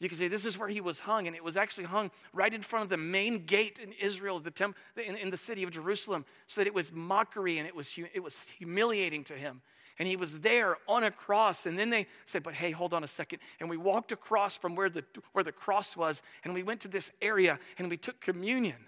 You 0.02 0.10
can 0.10 0.18
say 0.18 0.28
this 0.28 0.48
is 0.48 0.58
where 0.58 0.68
he 0.68 0.82
was 0.82 1.00
hung, 1.00 1.28
and 1.28 1.36
it 1.36 1.44
was 1.44 1.56
actually 1.56 1.84
hung 1.84 2.10
right 2.34 2.52
in 2.52 2.64
front 2.64 2.82
of 2.82 2.90
the 2.90 2.98
main 2.98 3.46
gate 3.46 3.78
in 3.78 3.94
Israel, 3.94 4.40
the 4.40 4.50
temp, 4.50 4.76
in, 4.98 5.16
in 5.16 5.30
the 5.30 5.38
city 5.38 5.62
of 5.62 5.70
Jerusalem, 5.70 6.26
so 6.48 6.60
that 6.60 6.66
it 6.66 6.74
was 6.74 6.92
mockery 6.92 7.60
and 7.60 7.68
it 7.68 7.76
was, 7.76 7.96
it 8.12 8.24
was 8.24 8.48
humiliating 8.58 9.24
to 9.26 9.36
him. 9.36 9.62
And 10.00 10.08
he 10.08 10.16
was 10.16 10.40
there 10.40 10.78
on 10.88 11.04
a 11.04 11.12
cross. 11.12 11.68
And 11.68 11.78
then 11.78 11.92
they 11.92 12.08
said, 12.26 12.42
But 12.42 12.56
hey, 12.56 12.72
hold 12.72 12.96
on 12.96 13.04
a 13.04 13.08
second. 13.08 13.40
And 13.60 13.70
we 13.70 13.78
walked 13.78 14.12
across 14.12 14.58
from 14.58 14.76
where 14.76 14.90
the, 14.90 15.04
where 15.34 15.44
the 15.44 15.52
cross 15.52 15.96
was, 15.96 16.24
and 16.44 16.56
we 16.56 16.64
went 16.64 16.82
to 16.82 16.88
this 16.88 17.12
area 17.22 17.60
and 17.78 17.88
we 17.88 17.98
took 17.98 18.20
communion. 18.20 18.88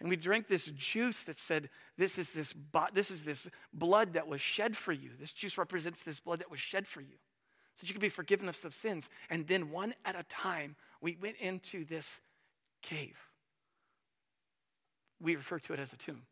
And 0.00 0.08
we 0.08 0.16
drank 0.16 0.48
this 0.48 0.66
juice 0.74 1.24
that 1.24 1.38
said, 1.38 1.68
this 1.98 2.18
is 2.18 2.30
this, 2.30 2.54
this 2.94 3.10
is 3.10 3.24
this 3.24 3.50
blood 3.74 4.14
that 4.14 4.28
was 4.28 4.40
shed 4.40 4.78
for 4.78 4.92
you. 4.92 5.10
This 5.20 5.34
juice 5.34 5.58
represents 5.58 6.04
this 6.04 6.20
blood 6.20 6.38
that 6.38 6.50
was 6.50 6.60
shed 6.60 6.86
for 6.86 7.02
you 7.02 7.18
so 7.78 7.82
that 7.82 7.90
you 7.90 7.94
could 7.94 8.00
be 8.00 8.08
forgiven 8.08 8.48
of 8.48 8.56
some 8.56 8.72
sins. 8.72 9.08
And 9.30 9.46
then 9.46 9.70
one 9.70 9.94
at 10.04 10.18
a 10.18 10.24
time, 10.24 10.74
we 11.00 11.16
went 11.22 11.36
into 11.36 11.84
this 11.84 12.20
cave. 12.82 13.16
We 15.20 15.36
refer 15.36 15.60
to 15.60 15.74
it 15.74 15.78
as 15.78 15.92
a 15.92 15.96
tomb. 15.96 16.22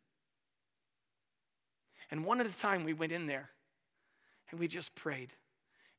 And 2.11 2.25
one 2.25 2.41
at 2.41 2.47
a 2.47 2.57
time, 2.57 2.83
we 2.83 2.91
went 2.91 3.13
in 3.13 3.27
there 3.27 3.49
and 4.51 4.59
we 4.59 4.67
just 4.67 4.93
prayed. 4.93 5.29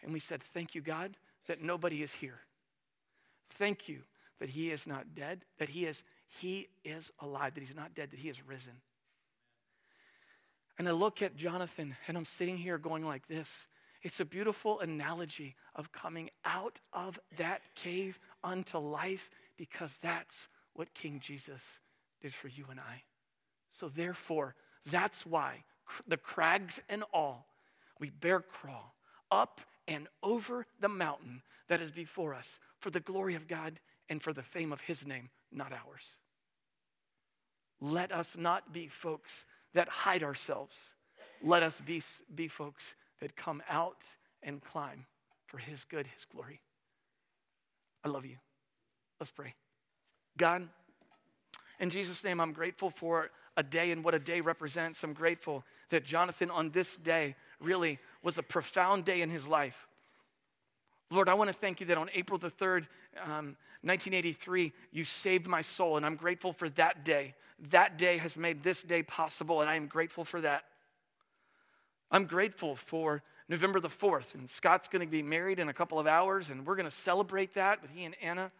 And 0.02 0.12
we 0.12 0.18
said, 0.18 0.42
Thank 0.42 0.74
you, 0.74 0.82
God, 0.82 1.16
that 1.46 1.62
nobody 1.62 2.02
is 2.02 2.12
here. 2.12 2.40
Thank 3.48 3.88
you 3.88 4.00
that 4.40 4.50
he 4.50 4.70
is 4.70 4.87
not 4.87 5.14
dead, 5.14 5.46
that 5.56 5.70
he 5.70 5.87
is, 5.87 6.04
he 6.26 6.68
is 6.84 7.11
alive, 7.20 7.54
that 7.54 7.61
he's 7.61 7.74
not 7.74 7.94
dead, 7.94 8.11
that 8.11 8.20
he 8.20 8.28
is 8.28 8.46
risen. 8.46 8.74
And 10.78 10.87
I 10.87 10.90
look 10.90 11.22
at 11.22 11.37
Jonathan 11.37 11.96
and 12.06 12.18
I'm 12.18 12.26
sitting 12.26 12.58
here 12.58 12.76
going 12.76 13.02
like 13.02 13.28
this 13.28 13.66
it's 14.02 14.20
a 14.20 14.24
beautiful 14.24 14.80
analogy 14.80 15.56
of 15.74 15.92
coming 15.92 16.30
out 16.44 16.80
of 16.92 17.18
that 17.37 17.62
cave 17.74 18.20
unto 18.44 18.78
life 18.78 19.30
because 19.56 19.98
that's 19.98 20.48
what 20.74 20.94
King 20.94 21.20
Jesus 21.22 21.80
did 22.20 22.32
for 22.32 22.48
you 22.48 22.66
and 22.70 22.78
I. 22.78 23.02
So, 23.70 23.88
therefore, 23.88 24.54
that's 24.87 25.26
why 25.26 25.64
the 26.06 26.16
crags 26.16 26.80
and 26.88 27.02
all, 27.12 27.46
we 27.98 28.11
bear 28.11 28.40
crawl 28.40 28.94
up 29.30 29.61
and 29.87 30.06
over 30.22 30.66
the 30.80 30.88
mountain 30.88 31.42
that 31.68 31.80
is 31.80 31.90
before 31.90 32.34
us 32.34 32.61
for 32.78 32.90
the 32.90 33.00
glory 33.00 33.34
of 33.34 33.48
God 33.48 33.80
and 34.08 34.22
for 34.22 34.32
the 34.32 34.42
fame 34.42 34.72
of 34.72 34.80
His 34.82 35.06
name, 35.06 35.30
not 35.52 35.72
ours. 35.72 36.18
Let 37.80 38.12
us 38.12 38.37
not 38.37 38.72
be 38.72 38.87
folks 38.88 39.44
that 39.74 39.88
hide 39.88 40.22
ourselves. 40.22 40.94
Let 41.42 41.62
us 41.62 41.80
be, 41.80 42.02
be 42.34 42.48
folks 42.48 42.94
that 43.20 43.37
come 43.37 43.62
out 43.68 44.16
and 44.42 44.62
climb 44.62 45.07
for 45.46 45.59
His 45.59 45.85
good, 45.85 46.07
His 46.07 46.24
glory. 46.24 46.61
I 48.04 48.09
love 48.09 48.24
you. 48.24 48.37
Let's 49.18 49.31
pray. 49.31 49.54
God, 50.37 50.68
in 51.81 51.90
Jesus' 51.90 52.22
name, 52.24 52.40
I'm 52.40 52.52
grateful 52.52 52.90
for 52.90 53.31
a 53.57 53.62
day 53.62 53.90
and 53.90 54.04
what 54.04 54.14
a 54.14 54.18
day 54.18 54.40
represents. 54.40 55.02
I'm 55.02 55.12
grateful 55.12 55.64
that 55.90 56.04
Jonathan 56.04 56.50
on 56.50 56.70
this 56.70 56.96
day 56.96 57.35
really 57.61 57.98
was 58.22 58.38
a 58.38 58.42
profound 58.42 59.04
day 59.04 59.20
in 59.20 59.31
his 59.31 59.48
life. 59.48 59.88
Lord, 61.11 61.28
I 61.28 61.35
want 61.35 61.48
to 61.48 61.54
thank 61.54 61.81
you 61.81 61.87
that 61.87 61.98
on 61.98 62.11
April 62.14 62.38
the 62.38 62.50
3rd, 62.50 62.87
um, 63.24 63.57
1983, 63.83 64.72
you 64.92 65.04
saved 65.04 65.46
my 65.46 65.61
soul, 65.61 65.96
and 65.96 66.04
I'm 66.04 66.16
grateful 66.16 66.52
for 66.52 66.68
that 66.70 67.04
day. 67.04 67.35
That 67.70 67.96
day 67.96 68.18
has 68.18 68.37
made 68.37 68.62
this 68.62 68.83
day 68.83 69.02
possible, 69.02 69.61
and 69.61 69.70
I 69.70 69.74
am 69.74 69.87
grateful 69.87 70.24
for 70.24 70.40
that. 70.42 70.64
I'm 72.10 72.24
grateful 72.24 72.74
for 72.74 73.22
November 73.48 73.80
the 73.80 73.88
4th, 73.88 74.34
and 74.34 74.48
Scott's 74.48 74.88
going 74.88 75.04
to 75.04 75.10
be 75.10 75.22
married 75.22 75.58
in 75.58 75.68
a 75.68 75.74
couple 75.74 75.98
of 75.98 76.06
hours, 76.06 76.50
and 76.50 76.66
we're 76.66 76.76
going 76.76 76.84
to 76.84 76.90
celebrate 76.90 77.54
that 77.54 77.82
with 77.82 77.90
he 77.90 78.04
and 78.04 78.14
Anna. 78.22 78.50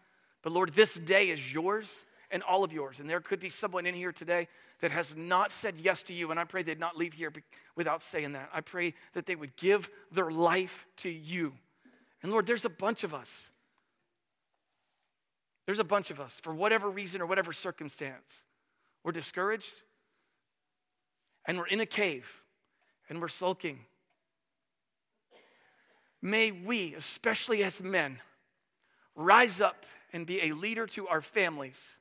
But 0.41 0.53
Lord, 0.53 0.69
this 0.69 0.95
day 0.95 1.29
is 1.29 1.53
yours 1.53 2.05
and 2.31 2.43
all 2.43 2.63
of 2.63 2.71
yours. 2.71 2.99
And 2.99 3.09
there 3.09 3.19
could 3.19 3.39
be 3.39 3.49
someone 3.49 3.85
in 3.85 3.95
here 3.95 4.11
today 4.11 4.47
that 4.81 4.91
has 4.91 5.15
not 5.15 5.51
said 5.51 5.75
yes 5.79 6.03
to 6.03 6.13
you, 6.13 6.31
and 6.31 6.39
I 6.39 6.43
pray 6.43 6.63
they'd 6.63 6.79
not 6.79 6.97
leave 6.97 7.13
here 7.13 7.31
without 7.75 8.01
saying 8.01 8.33
that. 8.33 8.49
I 8.53 8.61
pray 8.61 8.93
that 9.13 9.25
they 9.25 9.35
would 9.35 9.55
give 9.55 9.89
their 10.11 10.31
life 10.31 10.85
to 10.97 11.09
you. 11.09 11.53
And 12.21 12.31
Lord, 12.31 12.45
there's 12.45 12.65
a 12.65 12.69
bunch 12.69 13.03
of 13.03 13.13
us. 13.13 13.51
There's 15.65 15.79
a 15.79 15.83
bunch 15.83 16.09
of 16.09 16.19
us, 16.19 16.39
for 16.39 16.53
whatever 16.53 16.89
reason 16.89 17.21
or 17.21 17.27
whatever 17.27 17.53
circumstance, 17.53 18.43
we're 19.03 19.11
discouraged 19.11 19.83
and 21.45 21.59
we're 21.59 21.67
in 21.67 21.79
a 21.79 21.85
cave 21.85 22.41
and 23.09 23.19
we're 23.19 23.27
sulking. 23.27 23.79
May 26.21 26.51
we, 26.51 26.93
especially 26.93 27.63
as 27.63 27.81
men, 27.81 28.19
rise 29.15 29.59
up 29.59 29.85
and 30.13 30.25
be 30.25 30.41
a 30.43 30.53
leader 30.53 30.85
to 30.87 31.07
our 31.07 31.21
families 31.21 31.99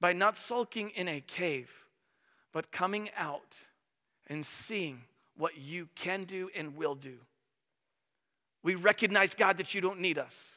by 0.00 0.12
not 0.12 0.36
sulking 0.36 0.90
in 0.90 1.08
a 1.08 1.20
cave, 1.20 1.70
but 2.52 2.72
coming 2.72 3.10
out 3.16 3.60
and 4.28 4.44
seeing 4.44 5.02
what 5.36 5.58
you 5.58 5.88
can 5.94 6.24
do 6.24 6.50
and 6.54 6.76
will 6.76 6.94
do. 6.94 7.18
We 8.62 8.74
recognize, 8.74 9.34
God, 9.34 9.56
that 9.56 9.74
you 9.74 9.80
don't 9.80 10.00
need 10.00 10.18
us. 10.18 10.56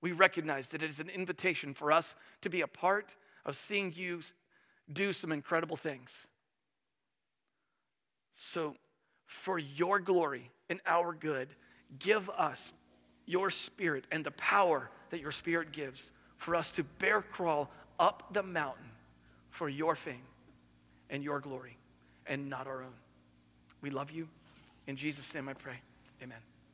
We 0.00 0.12
recognize 0.12 0.70
that 0.70 0.82
it 0.82 0.90
is 0.90 1.00
an 1.00 1.08
invitation 1.08 1.74
for 1.74 1.90
us 1.90 2.14
to 2.42 2.50
be 2.50 2.60
a 2.60 2.66
part 2.66 3.16
of 3.44 3.56
seeing 3.56 3.92
you 3.94 4.20
do 4.92 5.12
some 5.12 5.32
incredible 5.32 5.76
things. 5.76 6.26
So, 8.38 8.76
for 9.24 9.58
your 9.58 9.98
glory 9.98 10.50
and 10.68 10.78
our 10.86 11.14
good, 11.14 11.48
give 11.98 12.28
us 12.30 12.72
your 13.24 13.48
spirit 13.48 14.04
and 14.12 14.24
the 14.24 14.30
power 14.32 14.90
that 15.10 15.20
your 15.20 15.30
spirit 15.30 15.72
gives 15.72 16.12
for 16.36 16.54
us 16.54 16.70
to 16.72 16.84
bear 16.84 17.22
crawl 17.22 17.70
up 17.98 18.34
the 18.34 18.42
mountain 18.42 18.90
for 19.48 19.70
your 19.70 19.94
fame 19.94 20.22
and 21.08 21.24
your 21.24 21.40
glory 21.40 21.78
and 22.26 22.50
not 22.50 22.66
our 22.66 22.82
own. 22.82 22.94
We 23.80 23.88
love 23.88 24.10
you. 24.10 24.28
In 24.86 24.96
Jesus' 24.96 25.34
name 25.34 25.48
I 25.48 25.54
pray. 25.54 25.80
Amen. 26.22 26.38